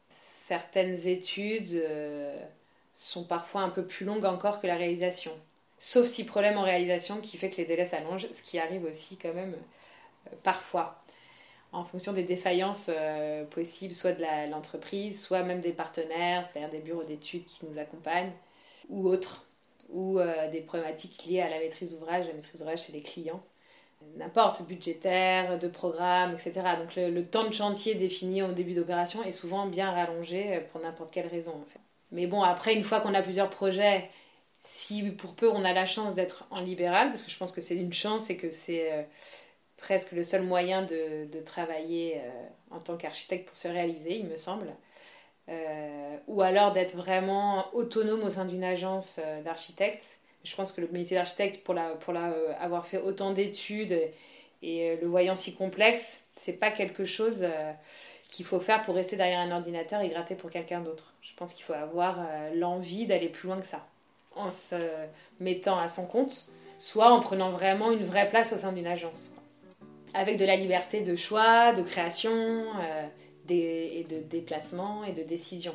Certaines 0.09 1.09
études 1.09 1.83
sont 2.95 3.25
parfois 3.25 3.63
un 3.63 3.71
peu 3.71 3.85
plus 3.85 4.05
longues 4.05 4.25
encore 4.25 4.61
que 4.61 4.67
la 4.67 4.77
réalisation. 4.77 5.33
Sauf 5.85 6.07
si 6.07 6.25
problème 6.25 6.59
en 6.59 6.63
réalisation 6.63 7.21
qui 7.21 7.37
fait 7.37 7.51
que 7.51 7.57
les 7.57 7.65
délais 7.65 7.85
s'allongent, 7.85 8.29
ce 8.33 8.41
qui 8.45 8.61
arrive 8.61 8.85
aussi 8.85 9.17
quand 9.17 9.35
même 9.35 9.57
euh, 10.29 10.31
parfois. 10.45 11.03
En 11.73 11.83
fonction 11.83 12.13
des 12.13 12.23
défaillances 12.23 12.89
euh, 12.95 13.45
possibles, 13.47 13.93
soit 13.93 14.13
de 14.13 14.23
l'entreprise, 14.49 15.21
soit 15.21 15.43
même 15.43 15.61
des 15.61 15.73
partenaires, 15.73 16.45
c'est-à-dire 16.45 16.71
des 16.71 16.79
bureaux 16.79 17.03
d'études 17.03 17.45
qui 17.47 17.67
nous 17.67 17.79
accompagnent, 17.79 18.31
ou 18.91 19.09
autres, 19.09 19.45
ou 19.89 20.19
euh, 20.19 20.51
des 20.51 20.61
problématiques 20.61 21.25
liées 21.27 21.41
à 21.41 21.49
la 21.49 21.59
maîtrise 21.59 21.93
d'ouvrage, 21.93 22.27
la 22.27 22.33
maîtrise 22.33 22.61
d'ouvrage 22.61 22.87
chez 22.87 22.93
les 22.93 23.03
clients, 23.03 23.43
n'importe, 24.17 24.63
budgétaire, 24.63 25.59
de 25.59 25.69
programme, 25.69 26.33
etc. 26.33 26.53
Donc 26.79 26.97
le, 26.97 27.25
temps 27.25 27.47
de 27.47 27.55
chantier 27.55 27.95
défini 27.95 28.43
au 28.43 28.53
début 28.53 28.75
d'opération 28.75 29.23
est 29.23 29.31
souvent 29.33 29.67
bien 29.67 29.91
rallongé 29.91 30.61
pour 30.73 30.81
n'importe 30.81 31.13
quelle 31.13 31.29
raison. 31.29 31.55
Mais 32.11 32.27
bon, 32.27 32.43
après, 32.43 32.75
une 32.75 32.85
fois 32.85 33.01
qu'on 33.01 33.15
a 33.15 33.23
plusieurs 33.23 33.51
projets 33.51 34.09
si 34.63 35.03
pour 35.11 35.35
peu 35.35 35.51
on 35.51 35.65
a 35.65 35.73
la 35.73 35.87
chance 35.87 36.15
d'être 36.15 36.47
en 36.51 36.61
libéral, 36.61 37.09
parce 37.09 37.23
que 37.25 37.31
je 37.31 37.37
pense 37.37 37.53
que 37.53 37.61
c'est 37.61 37.75
une 37.75 37.93
chance 37.93 38.31
et 38.31 38.37
que 38.37 38.51
c'est 38.51 38.93
euh, 38.93 39.03
presque 39.77 40.13
le 40.13 40.23
seul 40.23 40.43
moyen 40.43 40.83
de, 40.83 41.41
travailler 41.45 42.19
euh, 42.19 42.47
en 42.71 42.79
tant 42.79 42.97
qu'architecte 42.97 43.49
pour 43.49 43.57
se 43.57 43.69
réaliser, 43.69 44.17
il 44.17 44.27
me 44.27 44.37
semble. 44.37 44.69
Euh, 45.53 46.17
ou 46.29 46.43
alors 46.43 46.73
d'être 46.73 46.97
vraiment 46.97 47.67
autonome 47.75 48.25
au 48.25 48.31
sein 48.31 48.45
d'une 48.45 48.65
agence 48.65 49.19
d'architecte. 49.45 50.19
Je 50.45 50.57
pense 50.57 50.73
que 50.73 50.81
le 50.81 50.89
métier 50.89 51.17
d'architecte, 51.17 51.63
pour, 51.63 51.75
la, 51.75 51.91
pour 51.91 52.13
la, 52.13 52.33
avoir 52.59 52.87
fait 52.87 52.99
autant 52.99 53.33
d'études 53.33 53.99
et 54.63 54.97
le 54.97 55.07
voyant 55.07 55.37
si 55.37 55.55
complexe, 55.55 56.23
c'est 56.37 56.55
pas 56.55 56.71
quelque 56.71 57.05
chose 57.05 57.47
qu'il 58.31 58.45
faut 58.47 58.61
faire 58.61 58.83
pour 58.83 58.95
rester 58.95 59.17
derrière 59.17 59.41
un 59.41 59.51
ordinateur 59.51 60.01
et 60.01 60.09
gratter 60.09 60.35
pour 60.35 60.51
quelqu'un 60.51 60.81
d'autre. 60.81 61.13
Je 61.21 61.35
pense 61.35 61.53
qu'il 61.53 61.65
faut 61.65 61.75
avoir 61.75 62.19
l'envie 62.55 63.07
d'aller 63.07 63.29
plus 63.29 63.49
loin 63.49 63.61
que 63.61 63.67
ça 63.67 63.87
en 64.37 64.51
se 64.51 64.77
mettant 65.41 65.79
à 65.79 65.89
son 65.89 66.07
compte, 66.07 66.47
soit 66.79 67.11
en 67.13 67.21
prenant 67.21 67.51
vraiment 67.51 67.93
une 67.93 68.05
vraie 68.05 68.29
place 68.29 68.53
au 68.53 68.59
sein 68.59 68.73
d'une 68.73 68.87
agence. 68.87 69.31
Avec 70.15 70.39
de 70.39 70.45
la 70.45 70.57
liberté 70.57 71.03
de 71.03 71.17
choix, 71.17 71.73
de 71.73 71.83
création, 71.83 72.33
euh, 72.33 73.07
et 73.59 74.05
de 74.05 74.21
déplacement 74.21 75.05
et 75.05 75.13
de 75.13 75.23
décision. 75.23 75.75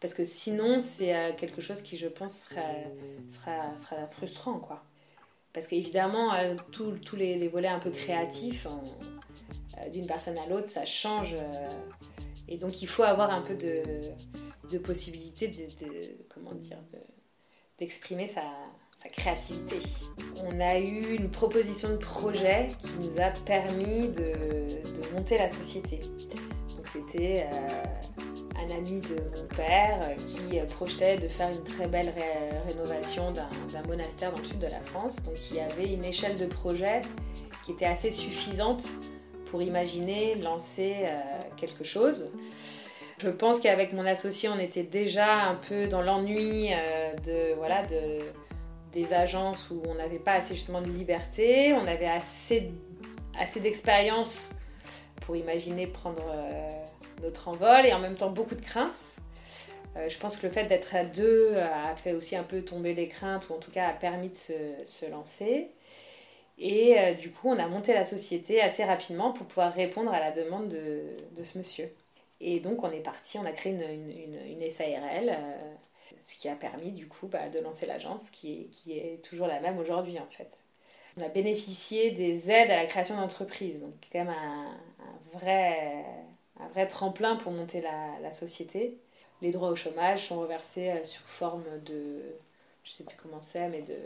Parce 0.00 0.14
que 0.14 0.24
sinon, 0.24 0.80
c'est 0.80 1.14
euh, 1.14 1.32
quelque 1.32 1.62
chose 1.62 1.80
qui, 1.80 1.96
je 1.96 2.08
pense, 2.08 2.32
sera, 3.28 3.76
sera, 3.76 4.06
frustrant. 4.08 4.58
quoi. 4.58 4.82
Parce 5.52 5.68
qu'évidemment, 5.68 6.34
euh, 6.34 6.56
tous 6.72 7.16
les, 7.16 7.46
volets 7.48 7.68
un 7.68 7.78
peu 7.78 7.90
créatifs, 7.90 8.66
d'une 9.92 10.06
personne 10.06 10.36
à 10.38 10.46
l'autre, 10.46 10.68
ça 10.68 10.84
change. 10.84 11.34
et 12.48 12.56
donc, 12.58 12.82
il 12.82 12.88
faut 12.88 13.04
avoir 13.04 13.30
un 13.30 13.42
peu 13.42 13.54
de, 13.54 13.82
de 14.72 14.78
possibilités 14.78 15.46
de, 15.48 15.66
comment 16.28 16.54
dire, 16.54 16.78
d'exprimer 17.78 18.26
sa, 18.26 18.42
sa 19.02 19.08
créativité. 19.08 19.78
On 20.44 20.60
a 20.60 20.78
eu 20.78 21.16
une 21.16 21.30
proposition 21.30 21.90
de 21.90 21.96
projet 21.96 22.68
qui 22.82 23.08
nous 23.08 23.20
a 23.20 23.30
permis 23.44 24.08
de, 24.08 24.32
monter 25.14 25.36
la 25.36 25.52
société. 25.52 26.00
C'était 26.92 27.46
euh, 27.46 28.60
un 28.60 28.76
ami 28.76 29.00
de 29.00 29.16
mon 29.16 29.46
père 29.56 29.98
qui 30.18 30.58
projetait 30.74 31.16
de 31.16 31.26
faire 31.26 31.48
une 31.48 31.64
très 31.64 31.86
belle 31.86 32.12
rénovation 32.68 33.32
d'un 33.32 33.82
monastère 33.88 34.30
dans 34.32 34.40
le 34.40 34.46
sud 34.46 34.58
de 34.58 34.66
la 34.66 34.80
France. 34.80 35.16
Donc 35.22 35.34
il 35.50 35.56
y 35.56 35.60
avait 35.60 35.90
une 35.90 36.04
échelle 36.04 36.38
de 36.38 36.44
projet 36.44 37.00
qui 37.64 37.72
était 37.72 37.86
assez 37.86 38.10
suffisante 38.10 38.84
pour 39.46 39.62
imaginer 39.62 40.34
lancer 40.34 40.96
euh, 41.04 41.20
quelque 41.56 41.84
chose. 41.84 42.30
Je 43.22 43.30
pense 43.30 43.60
qu'avec 43.60 43.92
mon 43.92 44.04
associé, 44.04 44.48
on 44.48 44.58
était 44.58 44.82
déjà 44.82 45.44
un 45.44 45.54
peu 45.54 45.86
dans 45.86 46.02
l'ennui 46.02 46.72
euh, 46.72 47.14
de 47.24 47.54
voilà 47.56 47.86
de 47.86 48.18
des 48.92 49.14
agences 49.14 49.70
où 49.70 49.82
on 49.88 49.94
n'avait 49.94 50.18
pas 50.18 50.32
assez 50.32 50.54
justement 50.54 50.82
de 50.82 50.88
liberté, 50.88 51.72
on 51.72 51.86
avait 51.86 52.08
assez, 52.08 52.70
assez 53.38 53.58
d'expérience 53.58 54.50
pour 55.24 55.36
imaginer 55.36 55.86
prendre 55.86 56.24
euh, 56.32 56.68
notre 57.22 57.48
envol 57.48 57.86
et 57.86 57.92
en 57.92 57.98
même 57.98 58.16
temps 58.16 58.30
beaucoup 58.30 58.54
de 58.54 58.60
craintes. 58.60 59.16
Euh, 59.96 60.08
je 60.08 60.18
pense 60.18 60.36
que 60.36 60.46
le 60.46 60.52
fait 60.52 60.64
d'être 60.64 60.94
à 60.94 61.04
deux 61.04 61.56
a 61.56 61.94
fait 61.96 62.12
aussi 62.12 62.36
un 62.36 62.42
peu 62.42 62.62
tomber 62.62 62.94
les 62.94 63.08
craintes 63.08 63.48
ou 63.50 63.54
en 63.54 63.58
tout 63.58 63.70
cas 63.70 63.88
a 63.88 63.92
permis 63.92 64.30
de 64.30 64.36
se, 64.86 65.06
lancer. 65.10 65.70
Et 66.58 66.98
euh, 66.98 67.14
du 67.14 67.30
coup, 67.30 67.48
on 67.48 67.58
a 67.58 67.66
monté 67.66 67.94
la 67.94 68.04
société 68.04 68.60
assez 68.60 68.84
rapidement 68.84 69.32
pour 69.32 69.46
pouvoir 69.46 69.72
répondre 69.72 70.12
à 70.12 70.20
la 70.20 70.30
demande 70.30 70.68
de, 70.68 71.44
ce 71.44 71.58
monsieur. 71.58 71.90
Et 72.40 72.60
donc, 72.60 72.82
on 72.82 72.90
est 72.90 73.00
parti, 73.00 73.38
on 73.38 73.44
a 73.44 73.52
créé 73.52 73.72
une, 73.72 74.62
une 74.62 74.70
SARL 74.70 75.38
ce 76.22 76.38
qui 76.38 76.48
a 76.48 76.54
permis 76.54 76.92
du 76.92 77.08
coup 77.08 77.26
bah, 77.26 77.48
de 77.48 77.58
lancer 77.58 77.86
l'agence 77.86 78.30
qui 78.30 78.52
est, 78.52 78.64
qui 78.66 78.98
est 78.98 79.24
toujours 79.24 79.46
la 79.46 79.60
même 79.60 79.78
aujourd'hui 79.78 80.18
en 80.18 80.26
fait. 80.30 80.50
On 81.16 81.22
a 81.22 81.28
bénéficié 81.28 82.10
des 82.10 82.50
aides 82.50 82.70
à 82.70 82.76
la 82.76 82.86
création 82.86 83.16
d'entreprises, 83.16 83.80
donc 83.80 83.92
quand 84.10 84.20
même 84.20 84.30
un, 84.30 84.78
vrai, 85.38 86.04
un 86.60 86.68
vrai 86.68 86.86
tremplin 86.86 87.36
pour 87.36 87.52
monter 87.52 87.80
la, 87.80 88.18
la, 88.22 88.32
société. 88.32 88.98
Les 89.40 89.50
droits 89.50 89.70
au 89.70 89.76
chômage 89.76 90.28
sont 90.28 90.40
reversés 90.40 90.90
euh, 90.90 91.04
sous 91.04 91.22
forme 91.24 91.64
de, 91.84 92.20
je 92.84 92.90
sais 92.90 93.04
plus 93.04 93.16
comment 93.22 93.40
c'est, 93.40 93.68
mais 93.68 93.82
de, 93.82 93.96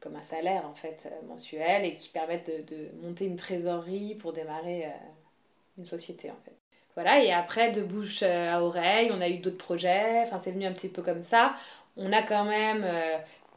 comme 0.00 0.16
un 0.16 0.22
salaire 0.22 0.66
en 0.66 0.74
fait 0.74 1.02
euh, 1.06 1.26
mensuel 1.26 1.84
et 1.84 1.96
qui 1.96 2.08
permettent 2.08 2.46
de, 2.46 2.76
de 2.76 2.88
monter 3.02 3.26
une 3.26 3.36
trésorerie 3.36 4.14
pour 4.14 4.32
démarrer 4.32 4.86
euh, 4.86 4.90
une 5.78 5.86
société 5.86 6.30
en 6.30 6.38
fait. 6.44 6.54
Voilà, 6.94 7.24
et 7.24 7.32
après, 7.32 7.72
de 7.72 7.82
bouche 7.82 8.22
à 8.22 8.62
oreille, 8.62 9.10
on 9.12 9.20
a 9.20 9.28
eu 9.28 9.38
d'autres 9.38 9.58
projets, 9.58 10.22
enfin 10.22 10.38
c'est 10.38 10.52
venu 10.52 10.64
un 10.64 10.72
petit 10.72 10.88
peu 10.88 11.02
comme 11.02 11.22
ça. 11.22 11.56
On 11.96 12.12
a 12.12 12.22
quand 12.22 12.44
même 12.44 12.86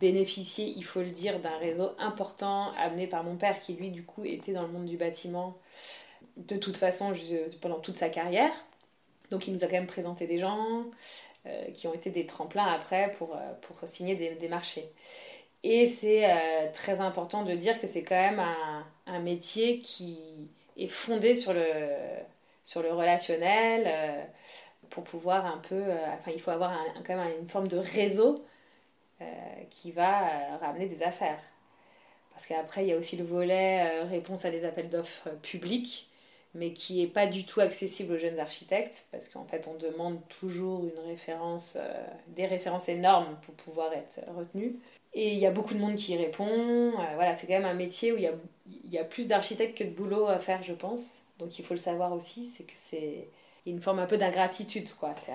bénéficié, 0.02 0.74
il 0.76 0.84
faut 0.84 1.02
le 1.02 1.12
dire, 1.12 1.40
d'un 1.40 1.56
réseau 1.58 1.92
important 2.00 2.72
amené 2.80 3.06
par 3.06 3.24
mon 3.24 3.36
père 3.36 3.60
qui 3.60 3.74
lui 3.74 3.92
du 3.92 4.04
coup 4.04 4.26
était 4.26 4.54
dans 4.54 4.64
le 4.64 4.70
monde 4.70 4.86
du 4.86 4.98
bâtiment 4.98 5.56
de 6.38 6.58
toute 6.58 6.78
façon 6.78 7.14
pendant 7.62 7.80
toute 7.80 7.96
sa 7.96 8.10
carrière. 8.10 8.52
Donc 9.32 9.48
il 9.48 9.54
nous 9.54 9.64
a 9.64 9.68
quand 9.68 9.74
même 9.74 9.88
présenté 9.88 10.28
des 10.28 10.38
gens 10.38 10.86
euh, 11.46 11.72
qui 11.72 11.88
ont 11.88 11.94
été 11.94 12.10
des 12.10 12.26
tremplins 12.26 12.66
après 12.66 13.12
pour, 13.18 13.38
pour 13.62 13.78
signer 13.88 14.16
des, 14.16 14.48
marchés. 14.48 14.90
Et 15.64 15.88
c'est 15.88 16.30
très 16.74 17.02
important 17.02 17.44
de 17.44 17.54
dire 17.54 17.82
que 17.82 17.88
c'est 17.88 18.04
quand 18.04 18.16
même 18.16 18.40
un, 18.40 18.86
un 19.08 19.20
métier 19.20 19.80
qui 19.80 20.50
est 20.78 20.88
fondé 20.88 21.36
sur 21.36 21.54
le 21.54 21.64
sur 22.68 22.82
le 22.82 22.92
relationnel, 22.94 23.84
euh, 23.88 24.24
pour 24.90 25.06
pouvoir 25.06 25.46
un 25.46 25.58
peu. 25.60 25.76
Euh, 25.76 26.14
enfin, 26.20 26.32
il 26.34 26.42
faut 26.42 26.52
avoir 26.52 26.78
quand 27.06 27.16
même 27.16 27.40
une 27.40 27.50
forme 27.50 27.70
de 27.70 27.78
réseau 27.78 28.46
euh, 29.22 29.26
qui 29.70 29.92
va 29.92 30.58
ramener 30.62 30.88
des 30.88 31.02
affaires. 31.02 31.40
Parce 32.32 32.46
qu'après, 32.46 32.84
il 32.84 32.90
y 32.90 32.94
a 32.94 32.98
aussi 32.98 33.18
le 33.18 33.24
volet 33.24 34.02
réponse 34.04 34.46
à 34.46 34.52
des 34.52 34.66
appels 34.66 34.90
d'offres 34.90 35.30
publics, 35.42 36.10
mais 36.54 36.74
qui 36.74 37.00
n'est 37.00 37.08
pas 37.08 37.28
du 37.28 37.46
tout 37.46 37.62
accessible 37.62 38.14
aux 38.14 38.18
jeunes 38.18 38.40
architectes, 38.40 39.06
parce 39.12 39.30
qu'en 39.30 39.46
fait, 39.46 39.68
on 39.68 39.76
demande 39.76 40.20
toujours 40.40 40.86
une 40.86 41.00
référence, 41.06 41.78
des 42.28 42.46
références 42.46 42.90
énormes 42.90 43.38
pour 43.44 43.54
pouvoir 43.56 43.94
être 43.94 44.20
retenu. 44.36 44.80
Et 45.14 45.34
il 45.34 45.40
y 45.40 45.46
a 45.46 45.52
beaucoup 45.52 45.74
de 45.74 45.80
monde 45.80 45.96
qui 45.96 46.16
répond. 46.16 46.92
voilà, 47.16 47.34
c'est 47.36 47.48
quand 47.48 47.54
même 47.54 47.66
un 47.66 47.74
métier 47.74 48.12
où 48.12 48.18
il 48.18 48.24
y 48.24 48.28
a, 48.28 48.34
y 48.86 48.98
a 48.98 49.04
plus 49.04 49.28
d'architectes 49.28 49.78
que 49.78 49.84
de 49.84 49.90
boulot 49.90 50.28
à 50.28 50.40
faire, 50.40 50.64
je 50.64 50.74
pense. 50.74 51.28
Donc 51.40 51.60
il 51.60 51.66
faut 51.66 51.74
le 51.74 51.80
savoir 51.80 52.14
aussi, 52.14 52.46
c'est 52.46 52.64
que 52.64 52.74
c'est 52.76 53.28
une 53.68 53.82
forme 53.82 54.00
un 54.00 54.06
peu 54.06 54.18
d'ingratitude, 54.18 54.90
quoi. 55.00 55.14
Euh, 55.30 55.34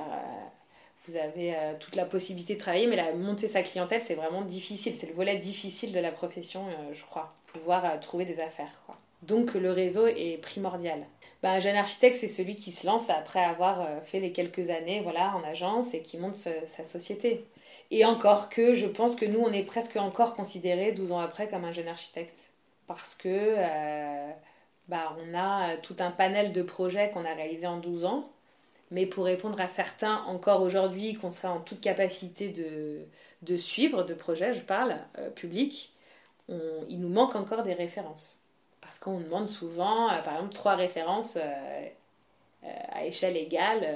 vous 1.07 1.17
avez 1.17 1.55
euh, 1.55 1.75
toute 1.79 1.97
la 1.97 2.05
possibilité 2.05 2.55
de 2.55 2.61
travailler, 2.61 2.87
mais 2.87 2.97
la, 2.97 3.13
monter 3.13 3.49
sa 3.49 3.63
clientèle, 3.63 4.01
c'est 4.01 4.15
vraiment 4.15 4.43
difficile. 4.43 4.97
C'est 4.97 5.09
le 5.09 5.15
volet 5.15 5.37
difficile 5.39 5.93
de 5.93 6.01
la 6.01 6.13
profession, 6.13 6.67
euh, 6.69 6.95
je 6.95 7.05
crois. 7.05 7.35
Pouvoir 7.47 8.01
trouver 8.01 8.25
des 8.25 8.41
affaires. 8.41 8.73
Donc 9.23 9.55
le 9.55 9.71
réseau 9.73 10.07
est 10.07 10.39
primordial. 10.43 11.07
Ben, 11.43 11.53
un 11.53 11.61
jeune 11.61 11.77
architecte, 11.77 12.17
c'est 12.17 12.29
celui 12.29 12.57
qui 12.57 12.73
se 12.73 12.87
lance 12.87 13.11
après 13.11 13.43
avoir 13.43 13.87
fait 14.05 14.21
les 14.21 14.33
quelques 14.33 14.71
années 14.71 15.01
voilà, 15.03 15.35
en 15.37 15.43
agence 15.45 15.95
et 15.95 16.03
qui 16.03 16.19
monte 16.19 16.37
sa 16.37 16.85
société. 16.85 17.45
Et 17.91 18.05
encore 18.05 18.49
que 18.49 18.75
je 18.75 18.87
pense 18.87 19.17
que 19.17 19.25
nous, 19.25 19.41
on 19.41 19.53
est 19.53 19.65
presque 19.65 19.97
encore 19.97 20.35
considéré 20.35 20.93
12 20.93 21.13
ans 21.13 21.21
après 21.21 21.49
comme 21.49 21.65
un 21.65 21.73
jeune 21.73 21.89
architecte. 21.89 22.39
Parce 22.87 23.15
que 23.15 23.57
bah, 24.89 25.17
on 25.21 25.35
a 25.35 25.73
euh, 25.73 25.77
tout 25.83 25.97
un 26.01 26.11
panel 26.11 26.53
de 26.53 26.63
projets 26.63 27.11
qu'on 27.11 27.25
a 27.25 27.35
réalisés 27.35 27.67
en 27.67 27.79
12 27.79 28.05
ans. 28.05 28.31
Mais 28.91 29.07
pour 29.07 29.25
répondre 29.25 29.61
à 29.61 29.67
certains 29.67 30.23
encore 30.27 30.63
aujourd'hui 30.63 31.15
qu'on 31.15 31.31
serait 31.31 31.49
en 31.49 31.61
toute 31.61 31.81
capacité 31.81 32.49
de, 32.51 33.57
suivre, 33.57 34.03
de 34.05 34.15
projets, 34.15 34.53
je 34.53 34.61
parle, 34.61 34.97
euh, 35.19 35.31
public, 35.31 35.93
il 36.89 37.01
nous 37.01 37.09
manque 37.09 37.35
encore 37.35 37.63
des 37.63 37.73
références. 37.73 38.42
Parce 38.93 39.01
qu'on 39.01 39.21
demande 39.21 39.49
souvent, 39.49 40.11
euh, 40.11 40.21
par 40.23 40.35
exemple, 40.35 40.53
trois 40.53 40.75
références 40.75 41.39
à 42.93 43.05
échelle 43.07 43.39
égale. 43.39 43.89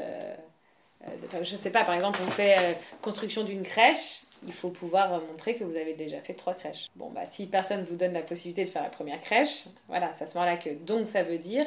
je 1.33 1.38
ne 1.38 1.45
sais 1.45 1.71
pas, 1.71 1.85
par 1.85 1.95
exemple, 1.95 2.19
on 2.26 2.31
fait 2.31 2.79
construction 3.03 3.45
d'une 3.45 3.62
crèche, 3.62 4.23
il 4.47 4.55
faut 4.55 4.71
pouvoir 4.71 5.21
montrer 5.21 5.55
que 5.55 5.65
vous 5.65 5.76
avez 5.76 5.93
déjà 5.93 6.21
fait 6.21 6.33
trois 6.33 6.55
crèches. 6.55 6.88
Bon, 6.97 7.11
bah, 7.11 7.26
si 7.26 7.47
personne 7.47 7.85
vous 7.85 7.97
donne 7.97 8.15
la 8.15 8.23
possibilité 8.23 8.65
de 8.65 8.71
faire 8.71 8.83
la 8.83 8.88
première 8.88 9.21
crèche, 9.21 9.67
voilà, 9.88 10.12
c'est 10.15 10.25
à 10.25 10.26
ce 10.26 10.35
moment-là 10.38 10.57
que. 10.57 10.71
Donc, 10.71 11.07
ça 11.07 11.23
veut 11.23 11.38
dire 11.38 11.67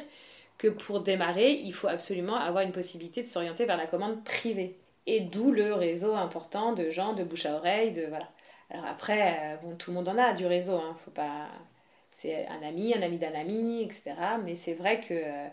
que 0.58 0.68
pour 0.68 1.02
démarrer, 1.02 1.52
il 1.52 1.74
faut 1.74 1.88
absolument 1.88 2.36
avoir 2.36 2.64
une 2.64 2.72
possibilité 2.72 3.22
de 3.22 3.28
s'orienter 3.28 3.66
vers 3.66 3.78
la 3.78 3.86
commande 3.86 4.24
privée. 4.24 4.76
Et 5.06 5.22
d'où 5.22 5.52
le 5.52 5.74
réseau 5.74 6.16
important 6.16 6.74
de 6.74 6.90
gens 6.90 7.14
de 7.14 7.24
bouche 7.24 7.46
à 7.46 7.56
oreille, 7.56 7.92
de. 7.92 8.06
Voilà. 8.08 8.28
Alors 8.72 8.86
après, 8.86 9.40
euh, 9.42 9.56
bon, 9.64 9.76
tout 9.76 9.92
le 9.92 9.96
monde 9.96 10.08
en 10.08 10.18
a 10.18 10.34
du 10.34 10.46
réseau, 10.46 10.76
hein, 10.76 10.96
faut 11.06 11.12
pas. 11.12 11.48
C'est 12.20 12.48
un 12.48 12.62
ami, 12.68 12.94
un 12.94 13.02
ami 13.02 13.18
d'un 13.18 13.34
ami, 13.34 13.82
etc. 13.84 14.14
Mais 14.44 14.56
c'est 14.56 14.74
vrai 14.74 15.00
que. 15.00 15.14
Euh, 15.14 15.48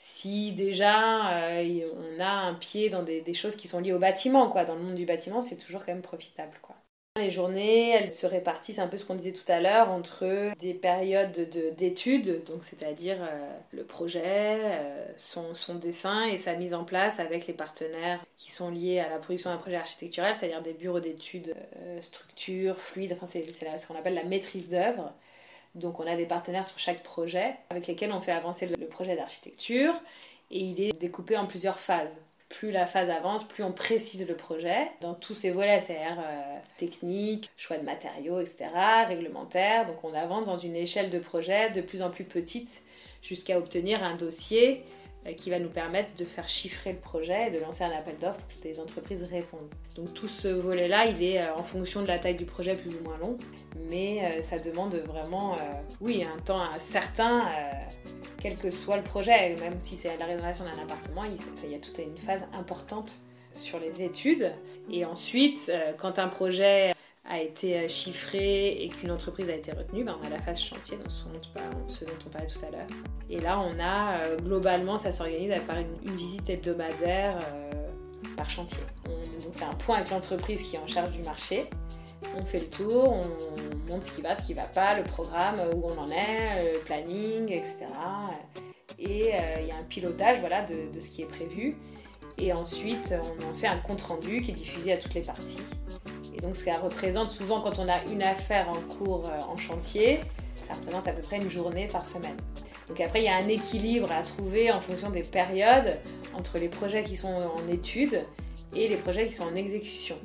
si 0.00 0.52
déjà 0.52 1.32
euh, 1.40 1.90
on 1.96 2.20
a 2.20 2.28
un 2.28 2.54
pied 2.54 2.88
dans 2.88 3.02
des, 3.02 3.34
choses 3.34 3.56
qui 3.56 3.66
sont 3.66 3.80
liées 3.80 3.92
au 3.92 3.98
bâtiment, 3.98 4.48
quoi, 4.48 4.64
dans 4.64 4.76
le 4.76 4.80
monde 4.80 4.94
du 4.94 5.04
bâtiment, 5.04 5.40
c'est 5.40 5.56
toujours 5.56 5.84
quand 5.84 5.92
même 5.92 6.02
profitable. 6.02 6.56
Quoi. 6.62 6.76
Les 7.16 7.30
journées, 7.30 7.90
elles 7.90 8.12
se 8.12 8.24
répartissent 8.24 8.78
un 8.78 8.86
peu 8.86 8.96
ce 8.96 9.04
qu'on 9.04 9.16
disait 9.16 9.32
tout 9.32 9.50
à 9.50 9.60
l'heure 9.60 9.90
entre 9.90 10.52
des 10.60 10.72
périodes 10.72 11.50
d'études, 11.76 12.44
donc 12.44 12.62
c'est-à-dire 12.62 13.16
euh, 13.20 13.52
le 13.72 13.82
projet, 13.82 14.78
son, 15.16 15.52
son, 15.52 15.74
dessin 15.74 16.26
et 16.26 16.38
sa 16.38 16.54
mise 16.54 16.74
en 16.74 16.84
place 16.84 17.18
avec 17.18 17.48
les 17.48 17.54
partenaires 17.54 18.24
qui 18.36 18.52
sont 18.52 18.70
liés 18.70 19.00
à 19.00 19.08
la 19.08 19.18
production 19.18 19.50
d'un 19.50 19.56
projet 19.56 19.76
architectural, 19.76 20.36
c'est-à-dire 20.36 20.62
des 20.62 20.74
bureaux 20.74 21.00
d'études, 21.00 21.56
structure, 22.02 22.78
fluide, 22.78 23.14
enfin 23.14 23.26
c'est 23.26 23.44
ce 23.50 23.86
qu'on 23.88 23.96
appelle 23.96 24.14
la 24.14 24.24
maîtrise 24.24 24.70
d'œuvre. 24.70 25.12
Donc 25.78 26.00
on 26.00 26.06
a 26.06 26.16
des 26.16 26.26
partenaires 26.26 26.64
sur 26.64 26.78
chaque 26.78 27.02
projet 27.02 27.54
avec 27.70 27.86
lesquels 27.86 28.12
on 28.12 28.20
fait 28.20 28.32
avancer 28.32 28.66
le 28.66 28.86
projet 28.86 29.16
d'architecture 29.16 29.94
et 30.50 30.58
il 30.58 30.80
est 30.80 30.98
découpé 30.98 31.36
en 31.36 31.44
plusieurs 31.44 31.78
phases. 31.78 32.20
Plus 32.48 32.70
la 32.70 32.86
phase 32.86 33.10
avance, 33.10 33.46
plus 33.46 33.62
on 33.62 33.72
précise 33.72 34.26
le 34.26 34.34
projet 34.34 34.90
dans 35.02 35.14
tous 35.14 35.34
ses 35.34 35.50
volets, 35.50 35.82
c'est-à-dire 35.82 36.18
euh, 36.18 36.58
technique, 36.78 37.50
choix 37.58 37.76
de 37.76 37.84
matériaux, 37.84 38.40
etc., 38.40 38.66
réglementaire. 39.06 39.86
Donc 39.86 40.02
on 40.02 40.14
avance 40.14 40.46
dans 40.46 40.56
une 40.56 40.74
échelle 40.74 41.10
de 41.10 41.18
projet 41.18 41.70
de 41.70 41.82
plus 41.82 42.00
en 42.00 42.08
plus 42.08 42.24
petite 42.24 42.82
jusqu'à 43.22 43.58
obtenir 43.58 44.02
un 44.02 44.16
dossier 44.16 44.82
qui 45.36 45.50
va 45.50 45.58
nous 45.58 45.68
permettre 45.68 46.14
de 46.16 46.24
faire 46.24 46.48
chiffrer 46.48 46.92
le 46.92 46.98
projet 46.98 47.48
et 47.48 47.50
de 47.50 47.60
lancer 47.60 47.84
un 47.84 47.90
appel 47.90 48.16
d'offres 48.18 48.40
pour 48.40 48.60
que 48.60 48.68
les 48.68 48.80
entreprises 48.80 49.22
répondent. 49.30 49.68
Donc 49.96 50.14
tout 50.14 50.28
ce 50.28 50.48
volet-là, 50.48 51.06
il 51.06 51.22
est 51.22 51.42
euh, 51.42 51.54
en 51.54 51.62
fonction 51.62 52.02
de 52.02 52.06
la 52.06 52.18
taille 52.18 52.36
du 52.36 52.44
projet 52.44 52.72
plus 52.72 52.96
ou 52.96 53.04
moins 53.04 53.18
long, 53.18 53.36
mais 53.90 54.22
euh, 54.24 54.42
ça 54.42 54.58
demande 54.58 54.94
vraiment, 54.94 55.56
oui, 56.00 56.24
un 56.24 56.38
temps 56.40 56.72
certain, 56.74 57.48
quel 58.40 58.54
que 58.54 58.70
soit 58.70 58.96
le 58.96 59.02
projet, 59.02 59.54
même 59.60 59.80
si 59.80 59.96
c'est 59.96 60.16
la 60.16 60.26
rénovation 60.26 60.64
d'un 60.64 60.78
appartement, 60.82 61.22
il, 61.64 61.70
y 61.70 61.74
a 61.74 61.78
toute 61.78 61.98
une 61.98 62.16
phase 62.16 62.42
importante 62.52 63.16
sur 63.52 63.78
les 63.78 64.02
études. 64.02 64.52
Et 64.90 65.04
ensuite, 65.04 65.72
quand 65.98 66.18
un 66.18 66.28
projet 66.28 66.92
a 67.28 67.40
été 67.40 67.78
euh, 67.78 67.88
chiffré 67.88 68.82
et 68.82 68.88
qu'une 68.88 69.10
entreprise 69.10 69.50
a 69.50 69.54
été 69.54 69.72
retenue, 69.72 70.02
ben 70.02 70.16
on 70.20 70.26
a 70.26 70.30
la 70.30 70.40
phase 70.40 70.60
chantier, 70.60 70.96
dans 70.96 71.10
ce, 71.10 71.24
dont 72.04 72.12
on 72.26 72.30
parlait 72.30 72.46
tout 72.46 72.64
à 72.66 72.70
l'heure. 72.70 72.86
Et 73.28 73.38
là, 73.38 73.60
on 73.60 73.78
a 73.78 74.20
euh, 74.20 74.36
globalement, 74.38 74.96
ça 74.96 75.12
s'organise 75.12 75.52
par 75.66 75.76
une, 75.76 76.16
visite 76.16 76.48
hebdomadaire 76.48 77.38
euh, 77.52 77.86
par 78.36 78.48
chantier. 78.50 78.78
donc 79.04 79.52
c'est 79.52 79.64
un 79.64 79.74
point 79.74 79.96
avec 79.96 80.10
l'entreprise 80.10 80.62
qui 80.62 80.76
est 80.76 80.78
en 80.78 80.86
charge 80.86 81.10
du 81.10 81.22
marché. 81.22 81.68
On 82.36 82.44
fait 82.44 82.60
le 82.60 82.68
tour, 82.68 83.12
on 83.12 83.92
montre 83.92 84.04
ce 84.04 84.12
qui 84.12 84.22
va, 84.22 84.34
ce 84.34 84.42
qui 84.46 84.54
va 84.54 84.64
pas, 84.64 84.96
le 84.96 85.04
programme, 85.04 85.56
où 85.74 85.84
on 85.84 85.98
en 85.98 86.06
est, 86.06 86.72
le 86.72 86.78
planning, 86.80 87.52
etc. 87.52 87.86
Et 88.98 89.32
il 89.60 89.66
y 89.66 89.70
a 89.70 89.76
un 89.76 89.84
pilotage 89.84 90.40
voilà, 90.40 90.64
de, 90.64 90.90
de 90.92 91.00
ce 91.00 91.08
qui 91.08 91.22
est 91.22 91.26
prévu. 91.26 91.76
Et 92.38 92.52
ensuite, 92.52 93.14
on 93.42 93.52
en 93.52 93.56
fait 93.56 93.66
un 93.66 93.78
compte 93.78 94.02
rendu 94.02 94.40
qui 94.42 94.50
est 94.52 94.54
diffusé 94.54 94.92
à 94.92 94.96
toutes 94.96 95.14
les 95.14 95.22
parties. 95.22 95.58
Et 96.38 96.40
donc, 96.40 96.56
ça 96.56 96.72
représente 96.72 97.26
souvent, 97.26 97.60
quand 97.60 97.78
on 97.78 97.88
a 97.88 98.02
une 98.10 98.22
affaire 98.22 98.68
en 98.68 98.80
cours 98.94 99.26
euh, 99.26 99.52
en 99.52 99.56
chantier, 99.56 100.20
ça 100.54 100.72
représente 100.74 101.08
à 101.08 101.12
peu 101.12 101.20
près 101.20 101.36
une 101.36 101.50
journée 101.50 101.88
par 101.88 102.06
semaine. 102.06 102.36
Donc 102.86 103.00
après, 103.00 103.20
il 103.20 103.24
y 103.24 103.28
a 103.28 103.36
un 103.36 103.48
équilibre 103.48 104.10
à 104.12 104.22
trouver 104.22 104.70
en 104.70 104.80
fonction 104.80 105.10
des 105.10 105.22
périodes 105.22 105.98
entre 106.34 106.58
les 106.58 106.68
projets 106.68 107.02
qui 107.02 107.16
sont 107.16 107.32
en 107.34 107.68
étude 107.70 108.24
et 108.74 108.88
les 108.88 108.96
projets 108.96 109.28
qui 109.28 109.34
sont 109.34 109.44
en 109.44 109.54
exécution. 109.54 110.16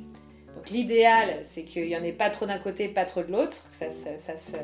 Donc 0.56 0.70
l'idéal, 0.70 1.40
c'est 1.42 1.64
qu'il 1.64 1.86
n'y 1.86 1.96
en 1.96 2.02
ait 2.02 2.12
pas 2.12 2.30
trop 2.30 2.46
d'un 2.46 2.58
côté, 2.58 2.88
pas 2.88 3.04
trop 3.04 3.22
de 3.22 3.30
l'autre, 3.30 3.58
ça, 3.70 3.86
ça, 3.90 4.38
ça, 4.38 4.58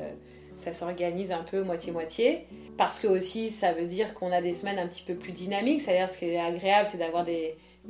ça 0.57 0.73
s'organise 0.73 1.33
un 1.33 1.43
peu 1.43 1.63
moitié-moitié. 1.63 2.47
Parce 2.79 2.99
que 2.99 3.07
aussi, 3.07 3.51
ça 3.51 3.73
veut 3.73 3.87
dire 3.87 4.15
qu'on 4.15 4.33
a 4.33 4.41
des 4.41 4.55
semaines 4.55 4.79
un 4.79 4.87
petit 4.87 5.03
peu 5.03 5.15
plus 5.15 5.33
dynamiques. 5.33 5.83
C'est-à-dire, 5.83 6.09
ce 6.09 6.19
qui 6.19 6.27
est 6.27 6.41
agréable, 6.41 6.89
c'est 6.91 6.99
d'avoir 6.99 7.25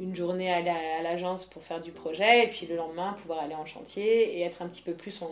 une 0.00 0.16
journée 0.16 0.50
à 0.50 1.02
l'agence 1.02 1.44
pour 1.44 1.62
faire 1.62 1.80
du 1.80 1.92
projet, 1.92 2.44
et 2.44 2.48
puis 2.48 2.66
le 2.66 2.76
lendemain, 2.76 3.14
pouvoir 3.20 3.40
aller 3.40 3.54
en 3.54 3.66
chantier 3.66 4.38
et 4.38 4.42
être 4.42 4.62
un 4.62 4.68
petit 4.68 4.82
peu 4.82 4.92
plus 4.92 5.20
en, 5.22 5.30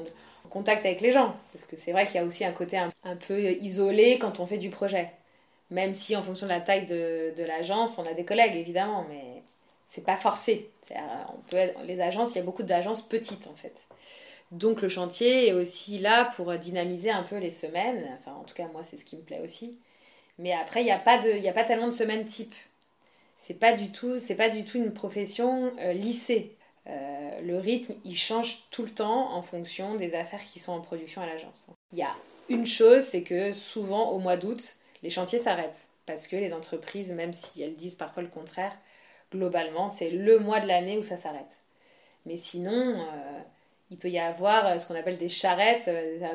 contact 0.51 0.87
avec 0.87 1.01
les 1.01 1.13
gens. 1.13 1.37
Parce 1.53 1.65
que 1.65 1.77
c'est 1.77 1.93
vrai 1.93 2.07
qu'il 2.07 2.15
y 2.15 2.19
a 2.19 2.25
aussi 2.25 2.45
un 2.45 2.53
côté 2.53 2.79
un, 2.79 3.17
peu 3.27 3.53
isolé 3.53 4.19
quand 4.19 4.41
on 4.41 4.47
fait 4.47 4.59
du 4.59 4.71
projet. 4.71 5.11
Même 5.71 5.95
si, 5.95 6.17
en 6.17 6.23
fonction 6.23 6.47
de 6.47 6.53
la 6.53 6.61
taille 6.61 6.87
de, 6.87 7.43
l'agence, 7.43 7.99
on 7.99 8.05
a 8.05 8.15
des 8.15 8.25
collègues, 8.25 8.57
évidemment, 8.57 9.05
mais 9.09 9.43
c'est 9.87 10.05
pas 10.05 10.17
forcé. 10.17 10.71
On 10.91 11.41
peut 11.51 11.59
les 11.85 12.01
agences, 12.01 12.35
il 12.35 12.39
y 12.39 12.41
a 12.41 12.45
beaucoup 12.45 12.63
d'agences 12.63 13.03
petites, 13.03 13.47
en 13.47 13.55
fait. 13.55 13.75
Donc 14.51 14.81
le 14.81 14.89
chantier 14.89 15.49
est 15.49 15.53
aussi 15.53 15.99
là 15.99 16.31
pour 16.37 16.55
dynamiser 16.55 17.11
un 17.11 17.23
peu 17.23 17.37
les 17.37 17.51
semaines. 17.51 18.19
Enfin, 18.19 18.37
en 18.39 18.45
tout 18.45 18.55
cas, 18.55 18.67
moi, 18.73 18.83
c'est 18.83 18.97
ce 18.97 19.05
qui 19.05 19.17
me 19.17 19.23
plaît 19.23 19.41
aussi. 19.45 19.77
Mais 20.39 20.53
après, 20.53 20.81
il 20.81 20.85
n'y 20.85 20.91
a, 20.91 20.99
pas 20.99 21.19
a 21.19 21.53
pas 21.53 21.65
tellement 21.65 21.89
de 21.89 21.93
semaines 21.93 22.25
type. 22.25 22.55
C'est 23.38 23.54
pas 23.54 23.73
du 23.73 23.90
tout, 23.92 24.18
c'est 24.18 24.35
pas 24.35 24.49
du 24.50 24.64
tout 24.64 24.78
une 24.78 24.92
profession 24.92 25.73
euh, 25.78 25.92
lissée. 25.92 26.57
Euh, 26.88 27.40
le 27.40 27.59
rythme, 27.59 27.95
il 28.04 28.16
change 28.16 28.68
tout 28.71 28.83
le 28.83 28.90
temps 28.90 29.33
en 29.33 29.42
fonction 29.42 29.95
des 29.95 30.14
affaires 30.14 30.45
qui 30.45 30.59
sont 30.59 30.73
en 30.73 30.80
production 30.80 31.23
à 31.23 31.26
l'agence. 31.26 31.68
Il 31.92 31.99
y 31.99 32.02
a 32.02 32.14
une 32.49 32.66
chose, 32.66 33.04
c'est 33.04 33.23
que 33.23 33.52
souvent 33.52 34.11
au 34.11 34.18
mois 34.18 34.37
d'août, 34.37 34.76
les 35.02 35.11
chantiers 35.11 35.38
s'arrêtent 35.38 35.87
parce 36.04 36.26
que 36.26 36.37
les 36.37 36.52
entreprises, 36.52 37.12
même 37.12 37.33
si 37.33 37.62
elles 37.62 37.76
disent 37.76 37.95
parfois 37.95 38.23
le 38.25 38.28
contraire, 38.28 38.76
globalement, 39.30 39.88
c'est 39.88 40.11
le 40.11 40.38
mois 40.40 40.59
de 40.59 40.66
l'année 40.66 40.99
où 40.99 41.02
ça 41.02 41.16
s'arrête. 41.16 41.59
Mais 42.26 42.37
sinon, 42.37 42.73
euh, 42.73 43.40
il 43.90 43.99
peut 43.99 44.11
y 44.11 44.18
avoir 44.18 44.66
euh, 44.66 44.78
ce 44.78 44.88
qu'on 44.88 44.97
appelle 44.97 45.18
des 45.18 45.28
charrettes, 45.28 45.88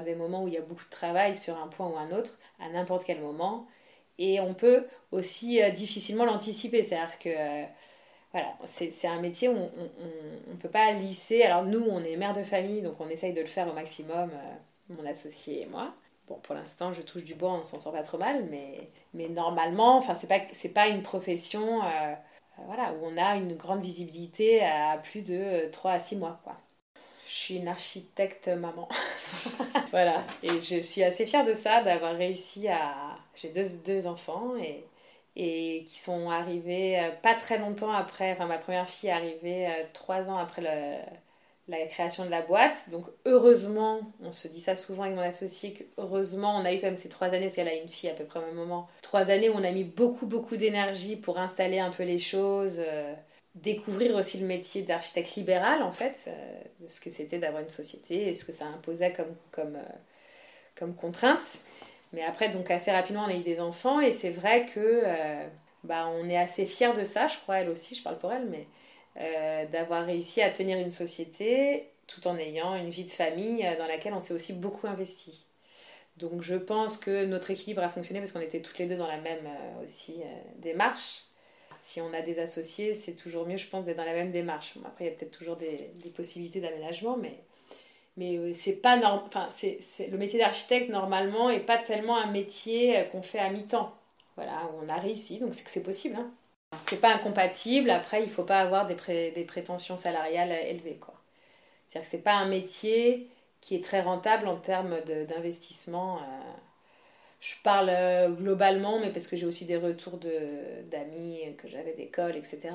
des 0.05 0.15
moments 0.15 0.43
où 0.43 0.47
il 0.47 0.53
y 0.53 0.57
a 0.57 0.61
beaucoup 0.61 0.85
de 0.85 0.89
travail 0.89 1.35
sur 1.35 1.57
un 1.57 1.67
point 1.67 1.87
ou 1.87 1.97
un 1.97 2.11
autre, 2.11 2.37
à 2.61 2.69
n'importe 2.69 3.03
quel 3.03 3.19
moment. 3.19 3.67
Et 4.19 4.39
on 4.39 4.53
peut 4.53 4.85
aussi 5.11 5.61
euh, 5.61 5.69
difficilement 5.69 6.25
l'anticiper. 6.25 6.83
C'est-à-dire 6.83 7.19
que 7.19 7.29
voilà, 8.31 8.47
c'est 8.65 9.07
un 9.07 9.21
métier 9.21 9.47
où 9.47 9.55
on 9.55 10.51
ne 10.51 10.57
peut 10.57 10.69
pas 10.69 10.91
lisser. 10.93 11.43
Alors 11.43 11.63
nous, 11.63 11.85
on 11.87 12.03
est 12.03 12.15
mère 12.17 12.33
de 12.33 12.43
famille, 12.43 12.81
donc 12.81 12.99
on 12.99 13.09
essaye 13.09 13.33
de 13.33 13.41
le 13.41 13.47
faire 13.47 13.67
au 13.69 13.73
maximum, 13.73 14.31
mon 14.89 15.05
associé 15.05 15.61
et 15.61 15.65
moi. 15.67 15.93
Bon, 16.27 16.39
pour 16.41 16.55
l'instant, 16.55 16.93
je 16.93 17.01
touche 17.03 17.25
du 17.25 17.35
bois, 17.35 17.53
on 17.53 17.63
s'en 17.63 17.79
sort 17.79 17.93
pas 17.93 18.01
trop 18.01 18.17
mal, 18.17 18.45
mais, 18.49 18.89
mais 19.13 19.27
normalement, 19.29 19.97
enfin, 19.97 20.15
c'est 20.15 20.27
pas, 20.27 20.39
pas 20.73 20.87
une 20.87 21.03
profession 21.03 21.81
voilà, 22.57 22.93
où 22.93 23.05
on 23.05 23.17
a 23.17 23.35
une 23.35 23.55
grande 23.55 23.81
visibilité 23.81 24.63
à 24.63 24.97
plus 24.97 25.21
de 25.21 25.69
3 25.71 25.91
à 25.91 25.99
6 25.99 26.15
mois, 26.17 26.39
quoi. 26.43 26.57
Je 27.25 27.31
suis 27.31 27.55
une 27.55 27.67
architecte 27.67 28.47
maman. 28.47 28.87
voilà. 29.91 30.23
Et 30.43 30.61
je 30.61 30.81
suis 30.81 31.03
assez 31.03 31.25
fière 31.25 31.45
de 31.45 31.53
ça, 31.53 31.81
d'avoir 31.83 32.15
réussi 32.15 32.67
à. 32.67 33.17
J'ai 33.35 33.49
deux, 33.49 33.65
deux 33.85 34.07
enfants 34.07 34.55
et, 34.57 34.83
et 35.35 35.83
qui 35.87 35.99
sont 35.99 36.29
arrivés 36.29 36.99
euh, 36.99 37.09
pas 37.21 37.35
très 37.35 37.57
longtemps 37.57 37.91
après. 37.91 38.33
Enfin, 38.33 38.45
ma 38.45 38.57
première 38.57 38.87
fille 38.89 39.09
est 39.09 39.13
arrivée 39.13 39.67
euh, 39.67 39.83
trois 39.93 40.29
ans 40.29 40.37
après 40.37 40.61
la 41.67 41.85
création 41.87 42.25
de 42.25 42.29
la 42.29 42.41
boîte. 42.41 42.89
Donc, 42.91 43.05
heureusement, 43.25 44.01
on 44.21 44.31
se 44.31 44.47
dit 44.47 44.61
ça 44.61 44.75
souvent 44.75 45.03
avec 45.03 45.15
mon 45.15 45.21
associé, 45.21 45.89
heureusement, 45.97 46.57
on 46.57 46.65
a 46.65 46.73
eu 46.73 46.79
quand 46.79 46.87
même 46.87 46.97
ces 46.97 47.09
trois 47.09 47.27
années, 47.27 47.45
parce 47.45 47.55
qu'elle 47.55 47.69
a 47.69 47.75
une 47.75 47.89
fille 47.89 48.09
à 48.09 48.13
peu 48.13 48.25
près 48.25 48.39
au 48.39 48.45
même 48.45 48.55
moment. 48.55 48.87
Trois 49.01 49.31
années 49.31 49.49
où 49.49 49.53
on 49.53 49.63
a 49.63 49.71
mis 49.71 49.85
beaucoup, 49.85 50.27
beaucoup 50.27 50.57
d'énergie 50.57 51.15
pour 51.15 51.39
installer 51.39 51.79
un 51.79 51.91
peu 51.91 52.03
les 52.03 52.19
choses. 52.19 52.75
Euh, 52.79 53.13
découvrir 53.55 54.15
aussi 54.15 54.39
le 54.39 54.47
métier 54.47 54.81
d'architecte 54.81 55.35
libéral 55.35 55.83
en 55.83 55.91
fait, 55.91 56.15
euh, 56.27 56.61
ce 56.87 56.99
que 56.99 57.11
c'était 57.11 57.37
d'avoir 57.37 57.61
une 57.61 57.69
société 57.69 58.27
et 58.27 58.33
ce 58.33 58.43
que 58.45 58.51
ça 58.51 58.65
imposait 58.65 59.13
comme, 59.13 59.35
comme, 59.51 59.77
comme 60.75 60.95
contrainte. 60.95 61.59
Mais 62.13 62.23
après, 62.23 62.49
donc 62.49 62.69
assez 62.71 62.91
rapidement, 62.91 63.25
on 63.25 63.29
a 63.29 63.35
eu 63.35 63.43
des 63.43 63.59
enfants 63.59 63.99
et 63.99 64.11
c'est 64.11 64.29
vrai 64.29 64.65
que 64.67 64.79
euh, 64.79 65.47
bah, 65.83 66.07
on 66.07 66.29
est 66.29 66.37
assez 66.37 66.65
fiers 66.65 66.93
de 66.93 67.03
ça, 67.03 67.27
je 67.27 67.37
crois, 67.39 67.57
elle 67.57 67.69
aussi, 67.69 67.95
je 67.95 68.03
parle 68.03 68.19
pour 68.19 68.31
elle, 68.31 68.47
mais 68.47 68.67
d'avoir 69.71 70.05
réussi 70.05 70.41
à 70.41 70.49
tenir 70.49 70.79
une 70.79 70.91
société 70.91 71.89
tout 72.07 72.27
en 72.27 72.35
ayant 72.37 72.75
une 72.75 72.89
vie 72.89 73.03
de 73.03 73.11
famille 73.11 73.63
dans 73.77 73.85
laquelle 73.85 74.13
on 74.13 74.21
s'est 74.21 74.33
aussi 74.33 74.53
beaucoup 74.53 74.87
investi. 74.87 75.45
Donc 76.17 76.41
je 76.41 76.55
pense 76.55 76.97
que 76.97 77.23
notre 77.25 77.51
équilibre 77.51 77.83
a 77.83 77.89
fonctionné 77.89 78.21
parce 78.21 78.31
qu'on 78.31 78.39
était 78.39 78.61
toutes 78.61 78.79
les 78.79 78.87
deux 78.87 78.97
dans 78.97 79.07
la 79.07 79.17
même 79.17 79.47
aussi 79.83 80.23
démarche 80.57 81.25
si 81.83 81.99
on 82.01 82.13
a 82.13 82.21
des 82.21 82.39
associés, 82.39 82.93
c'est 82.93 83.13
toujours 83.13 83.45
mieux, 83.45 83.57
je 83.57 83.67
pense, 83.67 83.85
d'être 83.85 83.97
dans 83.97 84.05
la 84.05 84.13
même 84.13 84.31
démarche. 84.31 84.77
après, 84.85 85.05
il 85.05 85.07
y 85.09 85.11
a 85.11 85.15
peut-être 85.15 85.37
toujours 85.37 85.57
des, 85.57 85.91
possibilités 86.15 86.61
d'aménagement, 86.61 87.17
mais, 87.17 87.43
mais 88.17 88.37
euh, 88.37 88.53
c'est 88.53 88.75
pas 88.75 88.97
enfin, 89.05 89.47
c'est, 89.49 89.79
le 90.09 90.17
métier 90.17 90.39
d'architecte, 90.39 90.89
normalement, 90.89 91.49
est 91.49 91.59
pas 91.59 91.77
tellement 91.77 92.17
un 92.17 92.31
métier 92.31 92.99
euh, 92.99 93.03
qu'on 93.05 93.21
fait 93.21 93.39
à 93.39 93.49
mi-temps. 93.49 93.93
Voilà, 94.35 94.69
on 94.81 94.89
a 94.89 94.97
réussi, 94.97 95.39
donc 95.39 95.53
c'est 95.53 95.63
que 95.63 95.69
c'est 95.69 95.83
possible. 95.83 96.15
Hein. 96.17 96.31
C'est 96.87 96.99
pas 97.01 97.13
incompatible, 97.13 97.89
après, 97.89 98.23
il 98.23 98.29
faut 98.29 98.43
pas 98.43 98.59
avoir 98.59 98.85
des, 98.85 98.95
des 99.31 99.43
prétentions 99.45 99.97
salariales 99.97 100.51
élevées. 100.51 100.97
Quoi. 100.97 101.13
C'est-à-dire 101.87 102.09
que 102.09 102.17
c'est 102.17 102.23
pas 102.23 102.33
un 102.33 102.47
métier 102.47 103.29
qui 103.61 103.75
est 103.75 103.83
très 103.83 104.01
rentable 104.01 104.47
en 104.47 104.57
termes 104.57 104.99
d'investissement. 105.01 106.17
Euh, 106.17 106.21
je 107.39 107.53
parle 107.63 107.89
euh, 107.89 108.29
globalement, 108.29 108.99
mais 108.99 109.11
parce 109.11 109.27
que 109.27 109.35
j'ai 109.35 109.45
aussi 109.45 109.65
des 109.65 109.77
retours 109.77 110.19
d'amis 110.89 111.39
que 111.57 111.67
j'avais 111.67 111.93
d'école, 111.93 112.35
etc. 112.35 112.71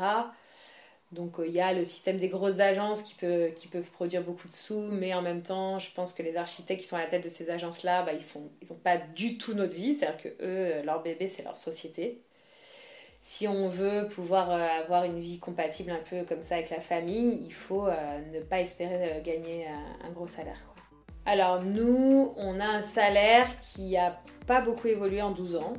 Donc 1.11 1.41
euh, 1.41 1.47
il 1.47 1.55
y 1.55 1.61
a 1.61 1.73
le 1.73 1.85
système 1.85 2.19
des 2.19 2.29
grosses 2.29 2.61
agences 2.61 3.03
qui, 3.03 3.15
peut, 3.15 3.49
qui 3.57 3.67
peuvent 3.69 3.91
produire 3.91 4.23
beaucoup 4.23 4.47
de 4.47 4.53
sous, 4.53 4.89
mais 4.91 5.15
en 5.15 5.23
même 5.23 5.43
temps, 5.43 5.79
je 5.79 5.91
pense 5.93 6.13
que 6.13 6.23
les 6.23 6.37
architectes 6.37 6.83
qui 6.83 6.87
sont 6.87 6.97
à 6.97 7.01
la 7.01 7.07
tête 7.07 7.25
de 7.25 7.31
ces 7.31 7.51
agences-là, 7.51 8.03
bah, 8.03 8.13
ils 8.13 8.39
n'ont 8.39 8.51
ils 8.61 8.77
pas 8.77 8.99
du 8.99 9.39
tout 9.39 9.55
notre 9.55 9.75
vie, 9.75 9.95
c'est-à-dire 9.95 10.23
que 10.23 10.29
eux, 10.29 10.35
euh, 10.43 10.83
leur 10.83 11.03
bébé, 11.03 11.27
c'est 11.29 11.43
leur 11.43 11.57
société. 11.57 12.23
Si 13.21 13.49
on 13.49 13.69
veut 13.69 14.07
pouvoir 14.07 14.51
avoir 14.51 15.03
une 15.03 15.19
vie 15.19 15.41
compatible 15.41 15.91
un 15.91 16.01
peu 16.09 16.25
comme 16.25 16.43
ça 16.45 16.55
avec 16.55 16.71
la 16.71 16.79
famille, 16.79 17.43
il 17.45 17.53
faut 17.53 17.89
ne 17.89 18.41
pas 18.43 18.61
espérer 18.61 19.21
gagner 19.25 19.67
un, 19.67 20.11
gros 20.13 20.29
salaire. 20.29 20.61
Alors 21.27 21.65
nous, 21.65 22.33
on 22.37 22.61
a 22.61 22.65
un 22.65 22.81
salaire 22.81 23.49
qui 23.59 23.95
n'a 23.95 24.11
pas 24.47 24.61
beaucoup 24.61 24.87
évolué 24.87 25.21
en 25.21 25.33
12 25.33 25.57
ans. 25.57 25.73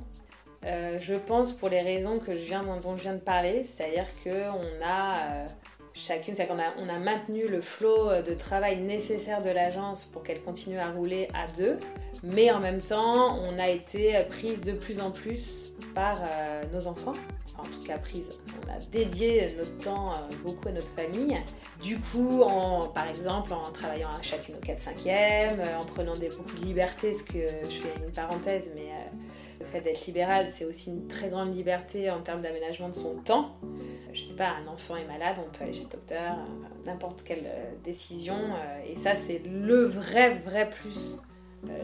Euh, 0.65 0.97
je 1.01 1.13
pense 1.13 1.53
pour 1.53 1.69
les 1.69 1.79
raisons 1.79 2.19
que 2.19 2.31
je 2.31 2.43
viens, 2.45 2.63
dont 2.63 2.97
je 2.97 3.01
viens 3.01 3.13
de 3.13 3.19
parler, 3.19 3.63
c'est-à-dire 3.63 4.07
qu'on 4.23 4.85
a 4.85 5.15
euh, 5.17 5.45
chacune, 5.93 6.35
qu'on 6.35 6.59
a, 6.59 6.73
on 6.77 6.89
a 6.89 6.99
maintenu 6.99 7.47
le 7.47 7.61
flot 7.61 8.21
de 8.21 8.33
travail 8.33 8.81
nécessaire 8.81 9.41
de 9.41 9.49
l'agence 9.49 10.03
pour 10.03 10.23
qu'elle 10.23 10.41
continue 10.41 10.79
à 10.79 10.91
rouler 10.91 11.29
à 11.33 11.45
deux, 11.57 11.77
mais 12.23 12.51
en 12.51 12.59
même 12.59 12.81
temps, 12.81 13.39
on 13.39 13.57
a 13.57 13.69
été 13.69 14.13
prise 14.29 14.61
de 14.61 14.73
plus 14.73 15.01
en 15.01 15.11
plus 15.11 15.73
par 15.95 16.15
euh, 16.21 16.63
nos 16.73 16.87
enfants 16.87 17.13
en 17.59 17.63
tout 17.63 17.85
cas 17.85 17.97
prise. 17.97 18.39
On 18.63 18.71
a 18.71 18.79
dédié 18.91 19.47
notre 19.57 19.77
temps 19.77 20.13
beaucoup 20.43 20.67
à 20.67 20.71
notre 20.71 20.89
famille. 20.89 21.37
Du 21.81 21.99
coup, 21.99 22.43
par 22.93 23.07
exemple, 23.07 23.53
en 23.53 23.61
travaillant 23.61 24.09
à 24.09 24.21
chacune 24.21 24.55
au 24.55 24.59
4-5e, 24.59 25.59
euh, 25.59 25.79
en 25.79 25.85
prenant 25.85 26.13
beaucoup 26.13 26.55
de 26.57 26.65
liberté, 26.65 27.13
ce 27.13 27.23
que 27.23 27.39
je 27.39 27.81
fais 27.81 27.93
une 28.03 28.11
parenthèse, 28.11 28.71
mais 28.75 28.89
fait 29.69 29.81
d'être 29.81 30.05
libéral, 30.05 30.47
c'est 30.49 30.65
aussi 30.65 30.89
une 30.89 31.07
très 31.07 31.29
grande 31.29 31.55
liberté 31.55 32.09
en 32.09 32.21
termes 32.21 32.41
d'aménagement 32.41 32.89
de 32.89 32.95
son 32.95 33.15
temps. 33.15 33.57
Je 34.13 34.21
sais 34.21 34.35
pas, 34.35 34.49
un 34.49 34.67
enfant 34.67 34.95
est 34.95 35.05
malade, 35.05 35.37
on 35.39 35.55
peut 35.55 35.63
aller 35.63 35.73
chez 35.73 35.83
le 35.83 35.89
docteur, 35.89 36.35
n'importe 36.85 37.23
quelle 37.23 37.47
décision. 37.83 38.37
et 38.87 38.95
ça, 38.95 39.15
c'est 39.15 39.39
le 39.45 39.83
vrai, 39.83 40.35
vrai 40.39 40.69
plus 40.69 41.19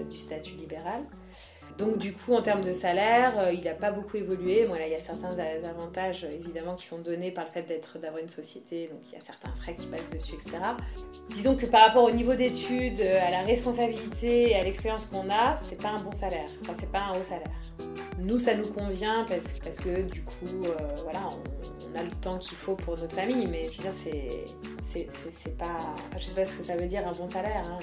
du 0.09 0.17
statut 0.17 0.55
libéral. 0.55 1.03
Donc 1.77 1.97
du 1.97 2.13
coup, 2.13 2.33
en 2.33 2.41
termes 2.41 2.63
de 2.63 2.71
salaire, 2.71 3.37
euh, 3.37 3.51
il 3.51 3.61
n'a 3.61 3.73
pas 3.73 3.91
beaucoup 3.91 4.15
évolué. 4.15 4.63
Voilà, 4.63 4.87
il 4.87 4.91
y 4.91 4.95
a 4.95 4.97
certains 4.97 5.37
avantages 5.69 6.23
évidemment 6.23 6.75
qui 6.75 6.87
sont 6.87 6.99
donnés 6.99 7.31
par 7.31 7.45
le 7.45 7.51
fait 7.51 7.63
d'être 7.63 7.99
d'avoir 7.99 8.21
une 8.21 8.29
société, 8.29 8.87
donc 8.87 9.01
il 9.07 9.13
y 9.13 9.17
a 9.17 9.19
certains 9.19 9.51
frais 9.61 9.75
qui 9.75 9.87
passent 9.87 10.09
dessus, 10.09 10.35
etc. 10.35 10.57
Disons 11.29 11.55
que 11.57 11.65
par 11.65 11.81
rapport 11.81 12.05
au 12.05 12.11
niveau 12.11 12.33
d'études, 12.33 13.01
à 13.01 13.29
la 13.29 13.41
responsabilité 13.41 14.51
et 14.51 14.55
à 14.55 14.63
l'expérience 14.63 15.05
qu'on 15.05 15.29
a, 15.29 15.57
c'est 15.61 15.81
pas 15.81 15.89
un 15.89 16.01
bon 16.01 16.15
salaire. 16.15 16.45
Enfin, 16.61 16.73
c'est 16.79 16.91
pas 16.91 17.01
un 17.01 17.19
haut 17.19 17.23
salaire. 17.25 17.51
Nous, 18.19 18.39
ça 18.39 18.55
nous 18.55 18.71
convient 18.71 19.25
parce, 19.27 19.79
que 19.79 20.03
du 20.03 20.23
coup, 20.23 20.45
euh, 20.65 20.95
voilà, 21.03 21.27
on, 21.27 21.99
a 21.99 22.03
le 22.03 22.11
temps 22.21 22.37
qu'il 22.37 22.57
faut 22.57 22.75
pour 22.75 22.97
notre 22.97 23.13
famille, 23.13 23.47
mais 23.47 23.63
je 23.63 23.71
veux 23.71 23.89
dire, 23.89 23.93
c'est, 23.93 24.45
c'est, 24.81 25.57
pas, 25.57 25.77
je 26.17 26.23
sais 26.23 26.35
pas 26.35 26.45
ce 26.45 26.59
que 26.59 26.63
ça 26.63 26.77
veut 26.77 26.87
dire 26.87 27.05
un 27.05 27.11
bon 27.11 27.27
salaire. 27.27 27.61
Hein, 27.65 27.79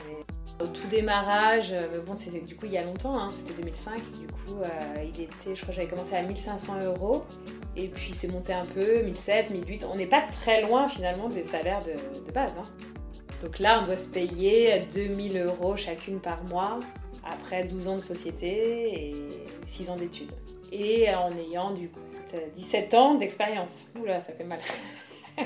au 0.61 0.67
tout 0.67 0.87
démarrage, 0.89 1.73
euh, 1.73 1.89
mais 1.93 1.99
bon, 2.01 2.15
c'était 2.15 2.41
du 2.41 2.57
coup 2.57 2.67
il 2.67 2.73
y 2.73 2.79
a 2.79 2.83
longtemps, 2.83 3.17
hein, 3.17 3.31
c'était 3.31 3.55
2005, 3.55 3.97
du 3.97 4.27
coup 4.27 4.61
euh, 4.61 5.03
il 5.03 5.23
était, 5.23 5.55
je 5.55 5.63
crois 5.63 5.75
que 5.75 5.81
j'avais 5.81 5.89
commencé 5.89 6.15
à 6.15 6.23
1500 6.23 6.85
euros, 6.85 7.25
et 7.77 7.89
puis 7.89 8.13
c'est 8.13 8.29
monté 8.29 8.53
un 8.53 8.65
peu, 8.65 9.03
1700, 9.03 9.55
1800, 9.55 9.91
on 9.93 9.97
n'est 9.97 10.07
pas 10.07 10.23
très 10.23 10.63
loin 10.63 10.89
finalement 10.89 11.29
des 11.29 11.45
salaires 11.45 11.81
de, 11.81 11.93
de 12.27 12.33
base. 12.33 12.55
Hein. 12.59 12.63
Donc 13.43 13.59
là, 13.59 13.81
on 13.83 13.87
doit 13.87 13.97
se 13.97 14.09
payer 14.09 14.79
2000 14.95 15.39
euros 15.41 15.77
chacune 15.77 16.21
par 16.21 16.45
mois 16.45 16.79
après 17.25 17.65
12 17.65 17.89
ans 17.89 17.97
de 17.97 18.01
société 18.01 19.11
et 19.11 19.13
6 19.67 19.91
ans 19.91 19.97
d'études. 19.97 20.31
Et 20.71 21.13
en 21.13 21.31
ayant 21.33 21.73
du 21.73 21.89
coup 21.89 21.99
17 22.55 22.95
ans 22.95 23.15
d'expérience. 23.15 23.89
Oula, 24.01 24.21
ça 24.21 24.33
fait 24.33 24.45
mal. 24.45 24.61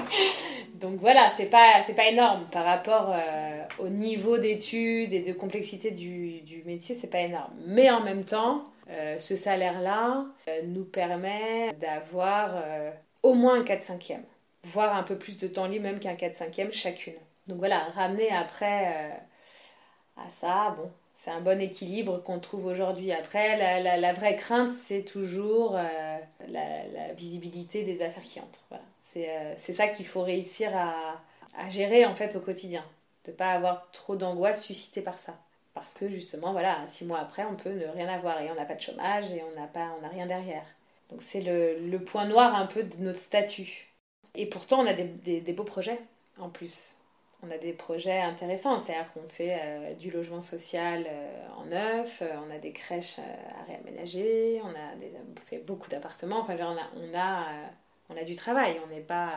Donc 0.80 1.00
voilà, 1.00 1.32
c'est 1.36 1.46
pas, 1.46 1.82
pas 1.96 2.08
énorme 2.08 2.46
par 2.52 2.64
rapport 2.64 3.10
euh, 3.10 3.62
au 3.78 3.88
niveau 3.88 4.36
d'études 4.36 5.12
et 5.12 5.20
de 5.20 5.32
complexité 5.32 5.90
du, 5.90 6.42
du 6.42 6.62
métier, 6.64 6.94
c'est 6.94 7.08
pas 7.08 7.20
énorme. 7.20 7.52
Mais 7.66 7.90
en 7.90 8.00
même 8.00 8.24
temps, 8.24 8.64
euh, 8.90 9.18
ce 9.18 9.36
salaire-là 9.36 10.26
euh, 10.48 10.60
nous 10.64 10.84
permet 10.84 11.72
d'avoir 11.80 12.62
au 13.22 13.32
moins 13.32 13.60
un 13.60 13.64
4-5e, 13.64 14.20
voire 14.64 14.94
un 14.94 15.02
peu 15.02 15.16
plus 15.16 15.38
de 15.38 15.48
temps 15.48 15.66
libre 15.66 15.84
même 15.84 15.98
qu'un 15.98 16.14
4-5e 16.14 16.72
chacune. 16.72 17.14
Donc 17.46 17.58
voilà, 17.58 17.84
ramener 17.94 18.30
après 18.30 19.12
à 20.16 20.28
ça, 20.28 20.74
bon, 20.76 20.90
c'est 21.16 21.30
un 21.30 21.40
bon 21.40 21.60
équilibre 21.60 22.22
qu'on 22.22 22.38
trouve 22.38 22.66
aujourd'hui. 22.66 23.10
Après, 23.10 23.80
la, 23.82 24.12
vraie 24.12 24.36
crainte, 24.36 24.70
c'est 24.72 25.02
toujours 25.02 25.74
euh, 25.74 26.18
la, 26.48 27.12
visibilité 27.14 27.82
des 27.82 28.02
affaires 28.02 28.22
qui 28.22 28.38
entrent. 28.38 28.62
Euh, 29.16 29.54
c'est 29.56 29.72
ça 29.72 29.88
qu'il 29.88 30.06
faut 30.06 30.22
réussir 30.22 30.70
à, 30.76 31.16
gérer 31.70 32.04
en 32.04 32.14
fait 32.14 32.36
au 32.36 32.40
quotidien. 32.40 32.84
De 33.24 33.32
ne 33.32 33.36
pas 33.36 33.52
avoir 33.52 33.90
trop 33.92 34.14
d'angoisse 34.14 34.62
suscitée 34.62 35.00
par 35.00 35.18
ça. 35.18 35.34
Parce 35.74 35.94
que 35.94 36.08
justement, 36.08 36.52
voilà, 36.52 36.86
six 36.86 37.06
mois 37.06 37.18
après, 37.18 37.44
on 37.44 37.56
peut 37.56 37.72
ne 37.72 37.86
rien 37.86 38.08
avoir 38.08 38.40
et 38.40 38.50
on 38.50 38.54
n'a 38.54 38.66
pas 38.66 38.74
de 38.74 38.80
chômage 38.80 39.32
et 39.32 39.42
on 39.42 39.58
n'a 39.58 39.66
pas, 39.66 39.96
on 40.02 40.08
rien 40.08 40.26
derrière. 40.26 40.64
Donc 41.10 41.22
c'est 41.22 41.40
le, 41.40 41.98
point 41.98 42.26
noir 42.26 42.54
un 42.54 42.66
peu 42.66 42.82
de 42.82 42.96
notre 42.98 43.18
statut. 43.18 43.88
Et 44.34 44.46
pourtant, 44.46 44.80
on 44.82 44.86
a 44.86 44.92
des 44.92 45.52
beaux 45.52 45.64
projets 45.64 45.98
en 46.38 46.50
plus 46.50 46.95
on 47.46 47.54
a 47.54 47.58
des 47.58 47.72
projets 47.72 48.20
intéressants, 48.20 48.78
c'est-à-dire 48.78 49.12
qu'on 49.12 49.28
fait 49.28 49.58
euh, 49.60 49.94
du 49.94 50.10
logement 50.10 50.42
social 50.42 51.06
euh, 51.08 51.46
en 51.56 51.66
neuf, 51.66 52.22
euh, 52.22 52.28
on 52.46 52.54
a 52.54 52.58
des 52.58 52.72
crèches 52.72 53.18
à 53.18 53.64
réaménager, 53.70 54.60
on 54.64 54.70
a 54.70 55.40
fait 55.46 55.58
beaucoup 55.58 55.88
d'appartements, 55.88 56.40
enfin 56.40 56.56
on 56.60 57.16
a, 57.16 57.46
on 58.10 58.16
a, 58.16 58.24
du 58.24 58.36
travail, 58.36 58.80
on 58.84 58.94
n'est 58.94 59.00
pas... 59.00 59.30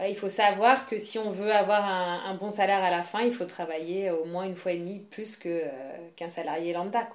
il 0.00 0.16
faut 0.16 0.28
savoir 0.28 0.86
que 0.86 0.98
si 0.98 1.18
on 1.18 1.30
veut 1.30 1.52
avoir 1.52 1.84
un, 1.84 2.34
bon 2.34 2.50
salaire 2.50 2.82
à 2.82 2.90
la 2.90 3.02
fin, 3.02 3.22
il 3.22 3.32
faut 3.32 3.44
travailler 3.44 4.10
au 4.10 4.24
moins 4.24 4.44
une 4.44 4.56
fois 4.56 4.72
et 4.72 4.78
demie 4.78 4.98
plus 4.98 5.36
qu'un 5.36 6.30
salarié 6.30 6.72
lambda. 6.72 7.08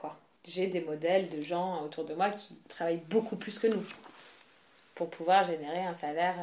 J'ai 0.45 0.67
des 0.67 0.81
modèles 0.81 1.29
de 1.29 1.41
gens 1.41 1.83
autour 1.83 2.05
de 2.05 2.13
moi 2.13 2.31
qui 2.31 2.55
travaillent 2.67 3.03
beaucoup 3.09 3.35
plus 3.35 3.59
que 3.59 3.67
nous 3.67 3.83
pour 4.95 5.09
pouvoir 5.09 5.43
générer 5.43 5.81
un 5.81 5.93
salaire 5.93 6.35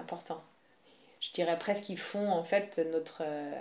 important 0.00 0.42
je 1.28 1.32
dirais 1.32 1.58
presque 1.58 1.84
qu'ils 1.84 1.98
font 1.98 2.30
en 2.30 2.42
fait 2.42 2.78
notre, 2.92 3.22
euh, 3.24 3.52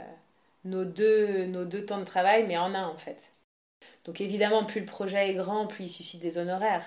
nos, 0.66 0.86
deux, 0.86 1.46
nos 1.46 1.66
deux 1.66 1.86
temps 1.86 2.00
de 2.00 2.06
travail, 2.06 2.46
mais 2.48 2.58
en 2.58 2.74
un 2.76 2.88
en 2.88 2.98
fait. 2.98 3.32
Donc 4.06 4.22
évidemment, 4.22 4.66
plus 4.66 4.82
le 4.82 4.86
projet 4.86 5.30
est 5.30 5.34
grand, 5.36 5.68
plus 5.68 5.86
il 5.86 5.90
suscite 5.90 6.22
des 6.22 6.38
honoraires. 6.38 6.86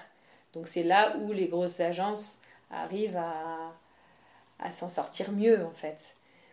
Donc 0.54 0.68
c'est 0.68 0.82
là 0.84 1.16
où 1.18 1.32
les 1.32 1.48
grosses 1.48 1.80
agences 1.80 2.40
arrivent 2.70 3.16
à, 3.16 3.72
à 4.60 4.70
s'en 4.72 4.90
sortir 4.90 5.32
mieux 5.32 5.64
en 5.64 5.72
fait. 5.72 5.98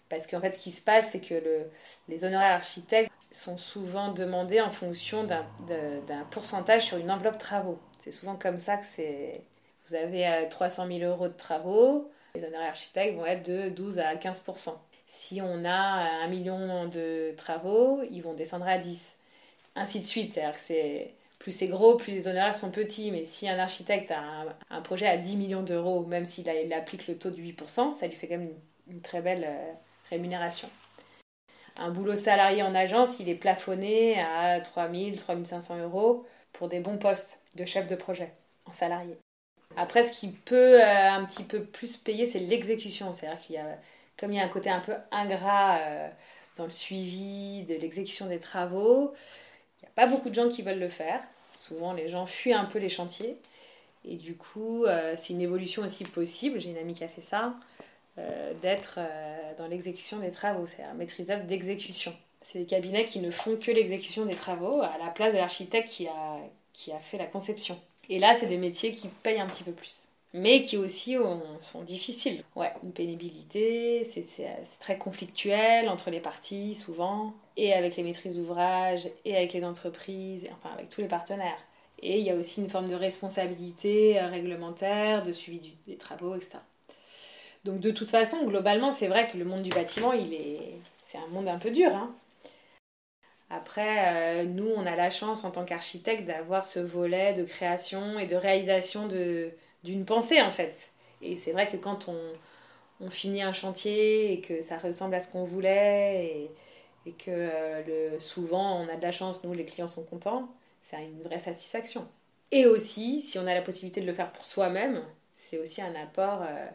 Parce 0.09 0.27
qu'en 0.27 0.39
fait, 0.39 0.53
ce 0.53 0.59
qui 0.59 0.71
se 0.71 0.83
passe, 0.83 1.11
c'est 1.11 1.19
que 1.19 1.33
le, 1.33 1.71
les 2.07 2.25
honoraires 2.25 2.53
architectes 2.55 3.11
sont 3.31 3.57
souvent 3.57 4.11
demandés 4.11 4.61
en 4.61 4.71
fonction 4.71 5.23
d'un 5.23 6.23
pourcentage 6.31 6.83
sur 6.85 6.97
une 6.97 7.11
enveloppe 7.11 7.37
travaux. 7.39 7.79
C'est 7.99 8.11
souvent 8.11 8.35
comme 8.35 8.59
ça 8.59 8.77
que 8.77 8.85
c'est. 8.85 9.41
Vous 9.87 9.95
avez 9.95 10.47
300 10.49 10.85
euh, 10.85 10.99
000 10.99 11.11
euros 11.11 11.27
de 11.27 11.33
travaux, 11.33 12.09
les 12.35 12.45
honoraires 12.45 12.69
architectes 12.69 13.15
vont 13.15 13.25
être 13.25 13.45
de 13.47 13.69
12 13.69 13.99
à 13.99 14.15
15%. 14.15 14.73
Si 15.05 15.41
on 15.41 15.65
a 15.65 15.71
un 15.71 16.27
million 16.27 16.87
de 16.87 17.33
travaux, 17.37 18.01
ils 18.09 18.21
vont 18.21 18.33
descendre 18.33 18.67
à 18.67 18.77
10. 18.77 19.17
Ainsi 19.75 19.99
de 19.99 20.05
suite. 20.05 20.31
C'est-à-dire 20.31 20.55
que 20.55 20.61
c'est 20.61 21.13
plus 21.39 21.51
c'est 21.51 21.67
gros, 21.67 21.95
plus 21.95 22.13
les 22.13 22.27
honoraires 22.27 22.57
sont 22.57 22.71
petits. 22.71 23.11
Mais 23.11 23.25
si 23.25 23.47
un 23.47 23.59
architecte 23.59 24.11
a 24.11 24.55
un, 24.69 24.81
projet 24.81 25.07
à 25.07 25.17
10 25.17 25.37
millions 25.37 25.63
d'euros, 25.63 26.05
même 26.05 26.25
s'il 26.25 26.49
applique 26.73 27.07
le 27.07 27.17
taux 27.17 27.29
de 27.29 27.37
8%, 27.37 27.93
ça 27.93 28.07
lui 28.07 28.15
fait 28.15 28.27
quand 28.27 28.37
même 28.37 28.53
une, 28.89 29.01
très 29.01 29.21
belle 29.21 29.45
euh, 29.47 29.73
rémunération. 30.09 30.69
Un 31.77 31.91
boulot 31.91 32.15
salarié 32.15 32.63
en 32.63 32.73
agence, 32.73 33.19
il 33.19 33.29
est 33.29 33.35
plafonné 33.35 34.19
à 34.21 34.61
3000, 34.61 35.17
3500 35.17 35.79
euros 35.79 36.25
pour 36.53 36.69
des 36.69 36.79
bons 36.79 36.97
postes 36.97 37.39
de 37.55 37.65
chef 37.65 37.87
de 37.87 37.95
projet 37.95 38.31
en 38.65 38.71
salarié. 38.71 39.17
Après, 39.77 40.03
ce 40.03 40.17
qui 40.17 40.29
peut 40.29 40.81
euh, 40.81 41.09
un 41.09 41.25
petit 41.25 41.43
peu 41.43 41.63
plus 41.63 41.97
payer, 41.97 42.25
c'est 42.25 42.39
l'exécution. 42.39 43.13
C'est-à-dire 43.13 43.39
qu'il 43.41 43.55
y 43.55 43.57
a, 43.57 43.77
comme 44.17 44.31
il 44.31 44.37
y 44.37 44.39
a 44.39 44.43
un 44.43 44.49
côté 44.49 44.69
un 44.69 44.79
peu 44.79 44.93
ingrat 45.11 45.77
euh, 45.79 46.09
dans 46.57 46.65
le 46.65 46.69
suivi 46.69 47.63
de 47.63 47.75
l'exécution 47.75 48.27
des 48.27 48.39
travaux, 48.39 49.13
il 49.81 49.85
n'y 49.85 49.89
a 49.89 49.91
pas 49.95 50.07
beaucoup 50.07 50.29
de 50.29 50.35
gens 50.35 50.49
qui 50.49 50.61
veulent 50.61 50.79
le 50.79 50.89
faire. 50.89 51.21
Souvent, 51.57 51.93
les 51.93 52.07
gens 52.07 52.25
fuient 52.25 52.53
un 52.53 52.65
peu 52.65 52.79
les 52.79 52.89
chantiers. 52.89 53.37
Et 54.07 54.15
du 54.15 54.35
coup, 54.35 54.85
euh, 54.85 55.15
c'est 55.17 55.33
une 55.33 55.41
évolution 55.41 55.83
aussi 55.83 56.03
possible. 56.03 56.59
J'ai 56.59 56.69
une 56.69 56.77
amie 56.77 56.93
qui 56.93 57.03
a 57.03 57.07
fait 57.07 57.21
ça, 57.21 57.55
d'être 58.61 58.99
dans 59.57 59.67
l'exécution 59.67 60.19
des 60.19 60.31
travaux, 60.31 60.67
c'est-à-dire 60.67 60.93
maîtrise 60.93 61.25
d'œuvre 61.25 61.43
d'exécution. 61.43 62.13
C'est 62.41 62.59
des 62.59 62.65
cabinets 62.65 63.05
qui 63.05 63.19
ne 63.19 63.29
font 63.29 63.57
que 63.57 63.71
l'exécution 63.71 64.25
des 64.25 64.35
travaux 64.35 64.81
à 64.81 64.97
la 65.03 65.09
place 65.09 65.33
de 65.33 65.37
l'architecte 65.37 65.89
qui 65.89 66.07
a, 66.07 66.37
qui 66.71 66.93
a 66.93 66.99
fait 66.99 67.17
la 67.17 67.25
conception. 67.25 67.77
Et 68.09 68.19
là, 68.19 68.35
c'est 68.35 68.47
des 68.47 68.57
métiers 68.57 68.93
qui 68.93 69.07
payent 69.23 69.39
un 69.39 69.47
petit 69.47 69.63
peu 69.63 69.71
plus. 69.71 70.03
Mais 70.33 70.61
qui 70.61 70.75
aussi 70.75 71.15
sont 71.61 71.81
difficiles. 71.83 72.43
Ouais, 72.55 72.73
une 72.83 72.91
pénibilité, 72.91 74.03
c'est 74.03 74.25
très 74.81 74.97
conflictuel 74.97 75.87
entre 75.87 76.09
les 76.09 76.19
parties, 76.19 76.75
souvent, 76.75 77.33
et 77.55 77.73
avec 77.73 77.95
les 77.95 78.03
maîtrises 78.03 78.35
d'ouvrage, 78.35 79.07
et 79.23 79.37
avec 79.37 79.53
les 79.53 79.63
entreprises, 79.63 80.45
enfin 80.51 80.73
avec 80.73 80.89
tous 80.89 80.99
les 80.99 81.07
partenaires. 81.07 81.57
Et 82.01 82.19
il 82.19 82.25
y 82.25 82.29
a 82.29 82.35
aussi 82.35 82.61
une 82.61 82.69
forme 82.69 82.89
de 82.89 82.95
responsabilité 82.95 84.19
euh, 84.19 84.27
réglementaire, 84.27 85.23
de 85.23 85.31
suivi 85.31 85.75
des 85.87 85.95
travaux, 85.95 86.35
etc. 86.35 86.57
Donc 87.63 87.79
de 87.79 87.91
toute 87.91 88.09
façon, 88.09 88.45
globalement, 88.45 88.91
c'est 88.91 89.07
vrai 89.07 89.27
que 89.27 89.37
le 89.37 89.45
monde 89.45 89.63
du 89.63 89.69
bâtiment, 89.69 90.13
il 90.13 90.33
est, 90.33 90.59
c'est 91.01 91.17
un 91.17 91.27
monde 91.27 91.47
un 91.47 91.57
peu 91.57 91.71
dur. 91.71 91.95
Hein. 91.95 92.13
Après, 93.49 94.43
euh, 94.43 94.45
nous, 94.45 94.67
on 94.75 94.85
a 94.85 94.95
la 94.95 95.09
chance 95.11 95.43
en 95.43 95.51
tant 95.51 95.65
qu'architecte 95.65 96.25
d'avoir 96.25 96.65
ce 96.65 96.79
volet 96.79 97.33
de 97.33 97.43
création 97.43 98.17
et 98.19 98.25
de 98.25 98.35
réalisation 98.35 99.07
d'une 99.83 100.05
pensée, 100.05 100.41
en 100.41 100.51
fait. 100.51 100.91
Et 101.21 101.37
c'est 101.37 101.51
vrai 101.51 101.67
que 101.67 101.77
quand 101.77 102.09
on, 102.09 103.09
finit 103.09 103.43
un 103.43 103.53
chantier 103.53 104.33
et 104.33 104.41
que 104.41 104.61
ça 104.61 104.77
ressemble 104.77 105.15
à 105.15 105.19
ce 105.19 105.29
qu'on 105.29 105.43
voulait 105.43 106.49
et, 107.05 107.11
que 107.13 107.29
euh, 107.29 108.19
souvent 108.19 108.81
on 108.81 108.89
a 108.89 108.95
de 108.95 109.01
la 109.03 109.11
chance, 109.11 109.43
nous, 109.43 109.53
les 109.53 109.65
clients 109.65 109.87
sont 109.87 110.03
contents, 110.03 110.49
c'est 110.81 111.03
une 111.03 111.21
vraie 111.21 111.39
satisfaction. 111.39 112.07
Et 112.51 112.65
aussi, 112.65 113.21
si 113.21 113.37
on 113.37 113.45
a 113.47 113.53
la 113.53 113.61
possibilité 113.61 114.01
de 114.01 114.07
le 114.07 114.13
faire 114.13 114.31
pour 114.31 114.43
soi-même, 114.45 115.03
c'est 115.35 115.59
aussi 115.59 115.81
un 115.81 115.93
apport 115.95 116.41
euh, 116.41 116.67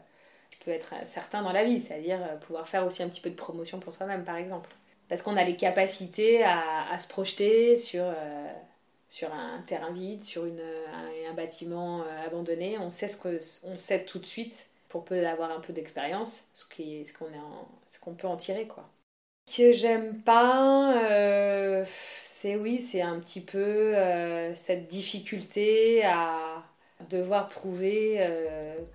qui 0.53 0.59
peut 0.65 0.71
être 0.71 0.95
certain 1.05 1.43
dans 1.43 1.53
la 1.53 1.65
vie, 1.65 1.81
c'est-à-dire 1.81 2.21
pouvoir 2.41 2.69
faire 2.69 2.87
aussi 2.87 3.03
un 3.03 3.09
petit 3.09 3.21
peu 3.21 3.31
de 3.31 3.35
promotion 3.35 3.81
pour 3.81 3.93
soi-même, 3.93 4.25
par 4.25 4.37
exemple 4.37 4.71
parce 5.11 5.23
qu'on 5.23 5.37
a 5.37 5.42
les 5.42 5.57
capacités 5.57 6.44
à, 6.44 6.96
se 6.99 7.09
projeter 7.09 7.77
sur, 7.77 8.05
euh, 8.05 8.49
sur 9.09 9.35
un 9.35 9.61
terrain 9.66 9.92
vide, 9.92 10.23
sur 10.23 10.46
une, 10.46 10.62
un, 11.29 11.35
bâtiment 11.35 12.03
euh, 12.03 12.27
abandonné. 12.27 12.79
On 12.79 12.92
sait, 12.92 13.09
ce 13.09 13.16
que, 13.16 13.40
on 13.64 13.77
sait 13.77 14.05
tout 14.05 14.20
de 14.20 14.27
suite, 14.27 14.68
pour 14.88 15.05
peu 15.05 15.27
avoir 15.27 15.51
un 15.51 15.59
peu 15.59 15.73
d'expérience, 15.73 16.44
ce 16.55 16.64
qu'on 16.64 17.05
ce 17.05 17.12
ce 17.88 17.99
qu'on 17.99 18.14
peut 18.14 18.29
en 18.29 18.37
tirer. 18.37 18.68
quoi. 18.68 18.88
Que 19.53 19.73
j'aime 19.73 20.23
pas, 20.23 21.03
euh, 21.03 21.85
c'est 21.87 22.55
oui, 22.55 22.79
c'est 22.79 23.03
un 23.03 23.18
petit 23.18 23.40
peu 23.40 23.94
cette 24.55 24.87
difficulté 24.87 26.05
à 26.05 26.62
devoir 27.09 27.49
prouver 27.49 28.25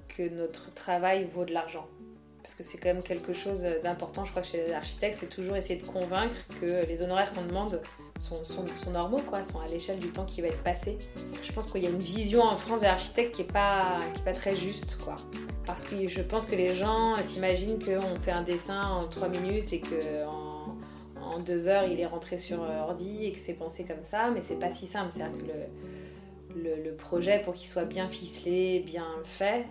que 0.08 0.30
notre 0.30 0.74
travail 0.74 1.26
vaut 1.26 1.44
de 1.44 1.54
l'argent. 1.54 1.88
Parce 2.46 2.54
que 2.54 2.62
c'est 2.62 2.78
quand 2.78 2.90
même 2.90 3.02
quelque 3.02 3.34
chose 3.34 3.64
d'important, 3.84 4.24
je 4.24 4.30
crois 4.30 4.44
que 4.44 4.48
chez 4.48 4.64
les 4.68 4.72
architectes, 4.72 5.18
c'est 5.20 5.30
toujours 5.30 5.56
essayer 5.56 5.82
de 5.82 5.88
convaincre 5.88 6.36
que 6.62 6.86
les 6.86 7.02
honoraires 7.02 7.32
qu'on 7.32 7.42
demande 7.42 7.82
sont, 8.20 8.92
normaux, 8.92 9.20
quoi, 9.28 9.44
sont 9.44 9.60
à 9.62 9.66
l'échelle 9.66 9.98
du 9.98 10.10
temps 10.10 10.26
qui 10.26 10.44
va 10.44 10.50
être 10.50 10.62
passé. 10.62 11.00
Je 11.42 11.52
pense 11.52 11.72
qu'il 11.72 11.84
y 11.84 11.88
a 11.88 11.90
une 11.90 11.98
vision 11.98 12.44
en 12.44 12.52
France 12.52 12.82
de 12.82 12.86
l'architecte 12.86 13.34
qui 13.34 13.42
n'est 13.42 13.48
pas, 13.48 13.98
pas 14.24 14.32
très 14.32 14.56
juste, 14.56 14.96
quoi. 15.04 15.16
Parce 15.66 15.86
que 15.86 16.08
je 16.08 16.22
pense 16.22 16.46
que 16.46 16.56
les 16.56 16.76
gens 16.76 17.18
s'imaginent 17.18 17.80
qu'on 17.80 18.16
fait 18.20 18.34
un 18.34 18.44
dessin 18.44 18.90
en 18.90 19.00
3 19.00 19.28
minutes 19.30 19.74
et 19.74 19.82
qu'en 19.82 20.78
en, 21.20 21.40
deux 21.40 21.68
heures 21.68 21.86
il 21.86 22.00
est 22.00 22.06
rentré 22.06 22.38
sur 22.38 22.62
ordi 22.62 23.26
et 23.26 23.32
que 23.32 23.40
c'est 23.40 23.56
pensé 23.56 23.86
comme 23.86 24.04
ça, 24.04 24.30
mais 24.30 24.42
c'est 24.42 24.60
pas 24.60 24.70
si 24.70 24.86
simple. 24.86 25.12
C'est-à-dire 25.12 25.36
que 25.40 26.60
le, 26.60 26.96
projet, 26.96 27.40
pour 27.40 27.56
qu'il 27.56 27.68
soit 27.68 27.86
bien 27.86 28.08
ficelé, 28.08 28.84
bien 28.86 29.08
fait, 29.24 29.66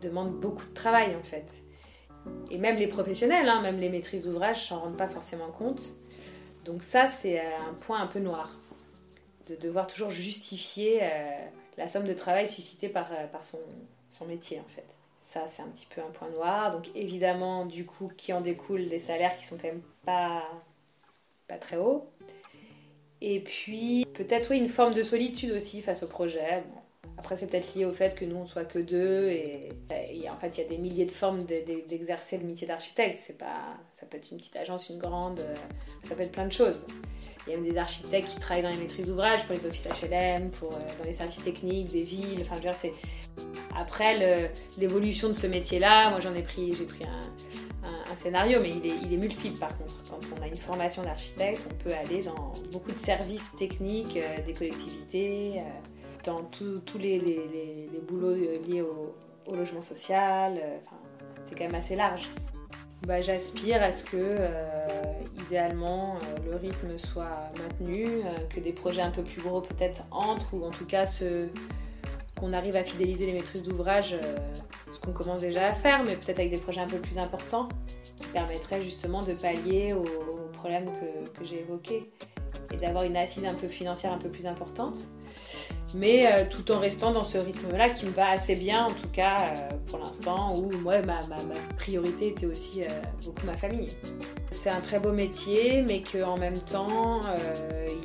demande 0.00 0.38
beaucoup 0.38 0.66
de 0.66 0.74
travail 0.74 1.16
en 1.16 1.24
fait. 1.24 1.64
Et 2.50 2.58
même 2.58 2.76
les 2.76 2.86
professionnels, 2.86 3.48
hein, 3.48 3.62
même 3.62 3.80
les 3.80 3.88
maîtrises 3.88 4.24
d'ouvrage, 4.24 4.68
s'en 4.68 4.80
rendent 4.80 4.96
pas 4.96 5.08
forcément 5.08 5.50
compte. 5.50 5.94
Donc 6.64 6.82
ça, 6.82 7.08
c'est 7.08 7.40
euh, 7.40 7.58
un 7.70 7.74
point 7.74 8.00
un 8.00 8.06
peu 8.06 8.20
noir, 8.20 8.58
de 9.48 9.56
devoir 9.56 9.86
toujours 9.86 10.10
justifier 10.10 11.00
euh, 11.02 11.30
la 11.76 11.88
somme 11.88 12.04
de 12.04 12.14
travail 12.14 12.46
suscitée 12.46 12.88
par, 12.88 13.10
euh, 13.12 13.26
son 14.10 14.26
métier 14.26 14.60
en 14.60 14.68
fait. 14.68 14.86
Ça, 15.22 15.46
c'est 15.48 15.62
un 15.62 15.68
petit 15.68 15.86
peu 15.86 16.00
un 16.00 16.10
point 16.10 16.28
noir. 16.30 16.70
Donc 16.72 16.88
évidemment, 16.94 17.64
du 17.64 17.86
coup, 17.86 18.10
qui 18.16 18.32
en 18.32 18.40
découle 18.40 18.86
des 18.88 18.98
salaires 18.98 19.36
qui 19.36 19.46
sont 19.46 19.56
quand 19.56 19.68
même 19.68 19.82
pas, 20.04 20.42
pas 21.48 21.56
très 21.56 21.76
hauts. 21.76 22.10
Et 23.20 23.40
puis, 23.40 24.04
peut-être, 24.14 24.50
oui, 24.50 24.58
une 24.58 24.68
forme 24.68 24.94
de 24.94 25.02
solitude 25.04 25.52
aussi 25.52 25.80
face 25.80 26.02
au 26.02 26.08
projet. 26.08 26.64
Après, 27.18 27.36
c'est 27.36 27.46
peut-être 27.46 27.74
lié 27.74 27.84
au 27.84 27.90
fait 27.90 28.14
que 28.14 28.24
nous, 28.24 28.36
on 28.36 28.46
soit 28.46 28.64
que 28.64 28.78
deux. 28.78 29.28
Et, 29.28 29.68
en 30.30 30.36
fait, 30.36 30.58
il 30.58 30.62
y 30.62 30.64
a 30.64 30.68
des 30.68 30.78
milliers 30.78 31.04
de 31.04 31.10
formes 31.10 31.42
d'exercer 31.88 32.38
le 32.38 32.44
métier 32.44 32.66
d'architecte. 32.66 33.20
Ça 33.90 34.06
peut 34.06 34.16
être 34.16 34.30
une 34.30 34.38
petite 34.38 34.56
agence, 34.56 34.88
une 34.88 34.98
grande, 34.98 35.40
euh, 35.40 35.54
ça 36.04 36.14
peut 36.14 36.22
être 36.22 36.32
plein 36.32 36.46
de 36.46 36.52
choses. 36.52 36.84
Il 37.46 37.50
y 37.50 37.54
a 37.54 37.56
même 37.58 37.68
des 37.68 37.76
architectes 37.76 38.28
qui 38.28 38.38
travaillent 38.38 38.62
dans 38.62 38.70
les 38.70 38.76
maîtrises 38.76 39.06
d'ouvrage, 39.06 39.44
pour 39.46 39.54
les 39.54 39.66
offices 39.66 39.88
HLM, 40.02 40.50
pour, 40.50 40.74
euh, 40.74 40.78
dans 40.98 41.04
les 41.04 41.12
services 41.12 41.42
techniques 41.42 41.92
des 41.92 42.02
villes. 42.02 42.40
Enfin, 42.42 42.54
je 42.54 42.68
veux 42.68 42.72
dire. 42.72 42.92
Après, 43.76 44.50
l'évolution 44.78 45.28
de 45.28 45.34
ce 45.34 45.46
métier-là, 45.46 46.10
moi, 46.10 46.20
j'en 46.20 46.34
ai 46.34 46.42
pris, 46.42 46.72
j'ai 46.72 46.84
pris 46.84 47.04
un 47.04 48.16
scénario, 48.16 48.60
mais 48.60 48.70
il 48.70 49.12
est, 49.12 49.16
multiple 49.16 49.58
par 49.58 49.76
contre. 49.76 50.02
Quand 50.08 50.18
on 50.38 50.42
a 50.42 50.46
une 50.46 50.56
formation 50.56 51.02
d'architecte, 51.02 51.66
on 51.70 51.74
peut 51.82 51.94
aller 51.94 52.22
dans 52.22 52.52
beaucoup 52.70 52.92
de 52.92 52.98
services 52.98 53.50
techniques 53.56 54.16
euh, 54.16 54.42
des 54.46 54.52
collectivités, 54.52 55.62
dans 56.24 56.42
tous 56.44 56.98
les, 56.98 57.88
boulots 58.08 58.34
euh, 58.34 58.58
liés 58.66 58.82
au, 58.82 59.14
logement 59.54 59.82
social. 59.82 60.60
c'est 61.44 61.56
quand 61.56 61.64
même 61.64 61.74
assez 61.74 61.96
large. 61.96 62.28
Bah, 63.06 63.20
J'aspire 63.20 63.82
à 63.82 63.90
ce 63.90 64.04
que, 64.04 64.38
idéalement, 65.46 66.16
le 66.48 66.56
rythme 66.56 66.96
soit 66.96 67.50
maintenu, 67.58 68.06
que 68.48 68.60
des 68.60 68.72
projets 68.72 69.02
un 69.02 69.10
peu 69.10 69.22
plus 69.22 69.42
gros 69.42 69.60
peut-être 69.60 70.02
entrent, 70.12 70.54
ou 70.54 70.64
en 70.64 70.70
tout 70.70 70.86
cas 70.86 71.06
qu'on 72.42 72.52
arrive 72.54 72.74
à 72.74 72.82
fidéliser 72.82 73.26
les 73.26 73.34
maîtrises 73.34 73.62
d'ouvrage, 73.62 74.14
euh, 74.14 74.36
ce 74.92 74.98
qu'on 74.98 75.12
commence 75.12 75.42
déjà 75.42 75.68
à 75.68 75.74
faire, 75.74 76.02
mais 76.04 76.16
peut-être 76.16 76.40
avec 76.40 76.50
des 76.50 76.58
projets 76.58 76.80
un 76.80 76.88
peu 76.88 76.98
plus 76.98 77.16
importants, 77.16 77.68
qui 78.18 78.26
permettraient 78.28 78.82
justement 78.82 79.20
de 79.20 79.34
pallier 79.34 79.92
aux, 79.92 80.04
problèmes 80.52 80.86
que, 80.86 81.44
j'ai 81.44 81.60
évoqués 81.60 82.12
et 82.72 82.76
d'avoir 82.76 83.04
une 83.04 83.16
assise 83.16 83.44
un 83.44 83.54
peu 83.54 83.68
financière 83.68 84.12
un 84.12 84.18
peu 84.18 84.28
plus 84.28 84.46
importante. 84.46 84.98
Mais 85.94 86.26
euh, 86.26 86.44
tout 86.48 86.70
en 86.72 86.78
restant 86.78 87.12
dans 87.12 87.22
ce 87.22 87.38
rythme-là 87.38 87.88
qui 87.88 88.06
me 88.06 88.10
va 88.10 88.30
assez 88.30 88.54
bien, 88.54 88.84
en 88.86 88.92
tout 88.92 89.08
cas 89.12 89.36
euh, 89.38 89.76
pour 89.86 89.98
l'instant, 89.98 90.54
où 90.56 90.70
moi, 90.78 91.02
ma, 91.02 91.20
priorité 91.76 92.28
était 92.28 92.46
aussi 92.46 92.84
beaucoup 93.24 93.46
ma 93.46 93.56
famille. 93.56 93.88
C'est 94.50 94.70
un 94.70 94.80
très 94.80 95.00
beau 95.00 95.12
métier, 95.12 95.82
mais 95.82 96.02
qu'en 96.02 96.36
même 96.36 96.58
temps, 96.58 97.20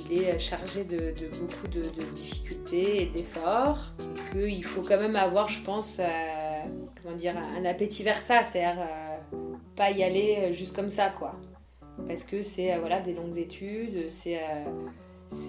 il 0.10 0.23
est 0.23 0.39
chargé 0.39 0.84
de, 0.84 1.13
beaucoup 1.39 1.67
de, 1.67 1.82
difficultés 2.15 3.04
et 3.04 3.06
d'efforts 3.06 3.80
qu'il 4.32 4.63
faut 4.63 4.82
quand 4.82 4.97
même 4.97 5.15
avoir, 5.15 5.50
je 5.50 5.62
pense, 5.62 5.97
euh, 6.00 6.04
comment 7.02 7.15
dire, 7.15 7.36
un 7.38 7.65
appétit 7.65 8.04
vers 8.04 8.17
ça, 8.17 8.43
c'est-à-dire 8.43 8.82
euh, 8.82 9.38
pas 9.76 9.91
y 9.91 10.04
aller 10.04 10.38
euh, 10.39 10.52
juste 10.54 10.76
comme 10.76 10.89
ça, 10.89 11.10
quoi. 11.10 11.36
Parce 12.08 12.23
que 12.23 12.43
c'est 12.43 12.78
voilà 12.78 13.00
des 13.00 13.13
longues 13.13 13.38
études, 13.38 14.10
c'est 14.10 14.39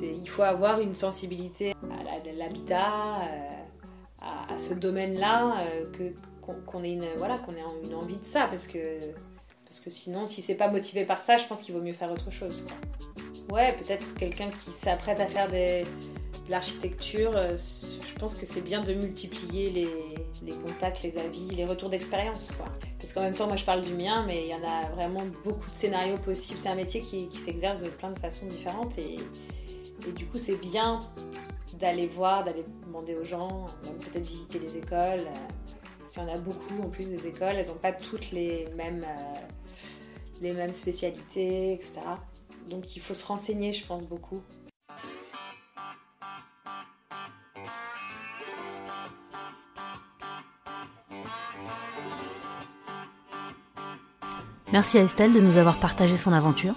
il 0.02 0.28
faut 0.28 0.42
avoir 0.42 0.80
une 0.80 0.94
sensibilité 0.96 1.74
à 1.90 2.32
l'habitat, 2.32 3.16
à, 4.20 4.58
ce 4.58 4.74
domaine-là, 4.74 5.64
que 5.92 6.12
qu'on 6.66 6.82
ait 6.82 6.92
une 6.92 7.04
voilà 7.16 7.36
qu'on 7.38 7.52
ait 7.52 7.64
une 7.84 7.94
envie 7.94 8.16
de 8.16 8.24
ça, 8.24 8.46
parce 8.50 8.66
que 8.66 8.98
parce 9.68 9.80
que 9.80 9.90
sinon, 9.90 10.26
si 10.26 10.40
c'est 10.40 10.54
pas 10.54 10.68
motivé 10.68 11.04
par 11.04 11.20
ça, 11.20 11.36
je 11.36 11.44
pense 11.46 11.62
qu'il 11.62 11.74
vaut 11.74 11.82
mieux 11.82 11.92
faire 11.92 12.10
autre 12.10 12.30
chose. 12.30 12.62
Ouais, 13.52 13.72
peut-être 13.74 14.14
quelqu'un 14.14 14.48
qui 14.64 14.70
s'apprête 14.70 15.20
à 15.20 15.26
faire 15.26 15.48
de 15.48 15.82
l'architecture, 16.50 17.36
euh, 17.36 17.56
je 17.56 18.14
pense 18.18 18.34
que 18.34 18.46
c'est 18.46 18.62
bien 18.62 18.82
de 18.82 18.94
multiplier 18.94 19.68
les, 19.68 19.88
contacts, 20.66 21.02
les 21.02 21.16
avis, 21.18 21.48
les 21.50 21.64
retours 21.64 21.90
d'expérience. 21.90 22.48
Parce 22.98 23.12
qu'en 23.12 23.22
même 23.22 23.34
temps, 23.34 23.46
moi 23.46 23.56
je 23.56 23.64
parle 23.64 23.82
du 23.82 23.94
mien, 23.94 24.24
mais 24.26 24.46
il 24.46 24.50
y 24.50 24.54
en 24.54 24.66
a 24.66 24.90
vraiment 24.90 25.24
beaucoup 25.44 25.70
de 25.70 25.74
scénarios 25.74 26.18
possibles. 26.18 26.58
C'est 26.62 26.68
un 26.68 26.74
métier 26.74 27.00
qui, 27.00 27.28
s'exerce 27.32 27.78
de 27.82 27.88
plein 27.88 28.10
de 28.10 28.18
façons 28.18 28.46
différentes 28.46 28.98
et, 28.98 29.16
du 30.12 30.26
coup, 30.26 30.38
c'est 30.38 30.60
bien 30.60 30.98
d'aller 31.78 32.08
voir, 32.08 32.44
d'aller 32.44 32.64
demander 32.86 33.14
aux 33.14 33.24
gens, 33.24 33.66
peut-être 33.82 34.26
visiter 34.26 34.58
les 34.58 34.76
écoles. 34.76 35.26
Il 36.16 36.22
y 36.22 36.24
en 36.24 36.34
a 36.34 36.38
beaucoup 36.38 36.82
en 36.82 36.88
plus 36.88 37.06
des 37.06 37.26
écoles, 37.26 37.56
elles 37.56 37.68
n'ont 37.68 37.74
pas 37.74 37.92
toutes 37.92 38.32
les 38.32 38.66
mêmes, 38.76 39.00
euh, 39.02 39.40
les 40.42 40.52
mêmes 40.52 40.74
spécialités, 40.74 41.74
etc. 41.74 41.92
Donc 42.68 42.96
il 42.96 43.00
faut 43.00 43.14
se 43.14 43.24
renseigner, 43.24 43.72
je 43.72 43.86
pense, 43.86 44.02
beaucoup. 44.02 44.42
Merci 54.72 54.98
à 54.98 55.02
Estelle 55.02 55.32
de 55.32 55.40
nous 55.40 55.56
avoir 55.56 55.78
partagé 55.78 56.18
son 56.18 56.32
aventure. 56.32 56.74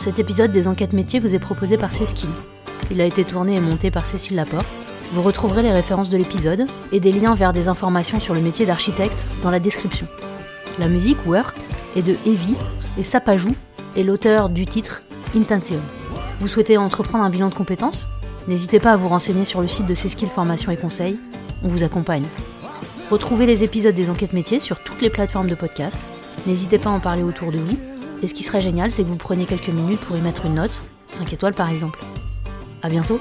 Cet 0.00 0.18
épisode 0.18 0.52
des 0.52 0.68
enquêtes 0.68 0.94
métiers 0.94 1.20
vous 1.20 1.34
est 1.34 1.38
proposé 1.38 1.76
par 1.76 1.92
Cécile. 1.92 2.30
Il 2.90 3.00
a 3.00 3.04
été 3.04 3.24
tourné 3.24 3.56
et 3.56 3.60
monté 3.60 3.90
par 3.90 4.06
Cécile 4.06 4.36
Laporte. 4.36 4.66
Vous 5.12 5.20
retrouverez 5.20 5.62
les 5.62 5.72
références 5.72 6.08
de 6.08 6.16
l'épisode 6.16 6.66
et 6.92 7.00
des 7.00 7.12
liens 7.12 7.34
vers 7.34 7.52
des 7.52 7.68
informations 7.68 8.20
sur 8.20 8.32
le 8.32 8.40
métier 8.40 8.64
d'architecte 8.64 9.26
dans 9.42 9.50
la 9.50 9.60
description. 9.60 10.06
La 10.78 10.88
musique 10.88 11.18
Work 11.26 11.54
est 11.94 12.02
de 12.02 12.16
Evie 12.24 12.56
et 12.96 13.02
Sapajou 13.02 13.50
est 13.96 14.02
l'auteur 14.02 14.48
du 14.48 14.64
titre 14.64 15.02
Intention. 15.36 15.80
Vous 16.40 16.48
souhaitez 16.48 16.78
entreprendre 16.78 17.24
un 17.24 17.30
bilan 17.30 17.50
de 17.50 17.54
compétences? 17.54 18.08
N'hésitez 18.48 18.80
pas 18.80 18.92
à 18.92 18.96
vous 18.96 19.08
renseigner 19.08 19.44
sur 19.44 19.60
le 19.60 19.68
site 19.68 19.86
de 19.86 19.94
Cécile 19.94 20.30
Formation 20.30 20.72
et 20.72 20.76
Conseils. 20.76 21.18
On 21.62 21.68
vous 21.68 21.82
accompagne. 21.82 22.24
Retrouvez 23.10 23.44
les 23.44 23.62
épisodes 23.62 23.94
des 23.94 24.08
enquêtes 24.08 24.32
métiers 24.32 24.58
sur 24.58 24.82
toutes 24.82 25.02
les 25.02 25.10
plateformes 25.10 25.48
de 25.48 25.54
podcast 25.54 25.98
N'hésitez 26.46 26.78
pas 26.78 26.90
à 26.90 26.92
en 26.92 27.00
parler 27.00 27.22
autour 27.22 27.50
de 27.50 27.58
vous. 27.58 27.76
Et 28.22 28.26
ce 28.26 28.34
qui 28.34 28.42
serait 28.42 28.60
génial, 28.60 28.90
c'est 28.90 29.02
que 29.02 29.08
vous 29.08 29.16
preniez 29.16 29.46
quelques 29.46 29.68
minutes 29.68 30.00
pour 30.00 30.16
y 30.16 30.20
mettre 30.20 30.46
une 30.46 30.54
note, 30.54 30.78
5 31.08 31.32
étoiles 31.32 31.54
par 31.54 31.70
exemple. 31.70 31.98
A 32.82 32.88
bientôt 32.88 33.20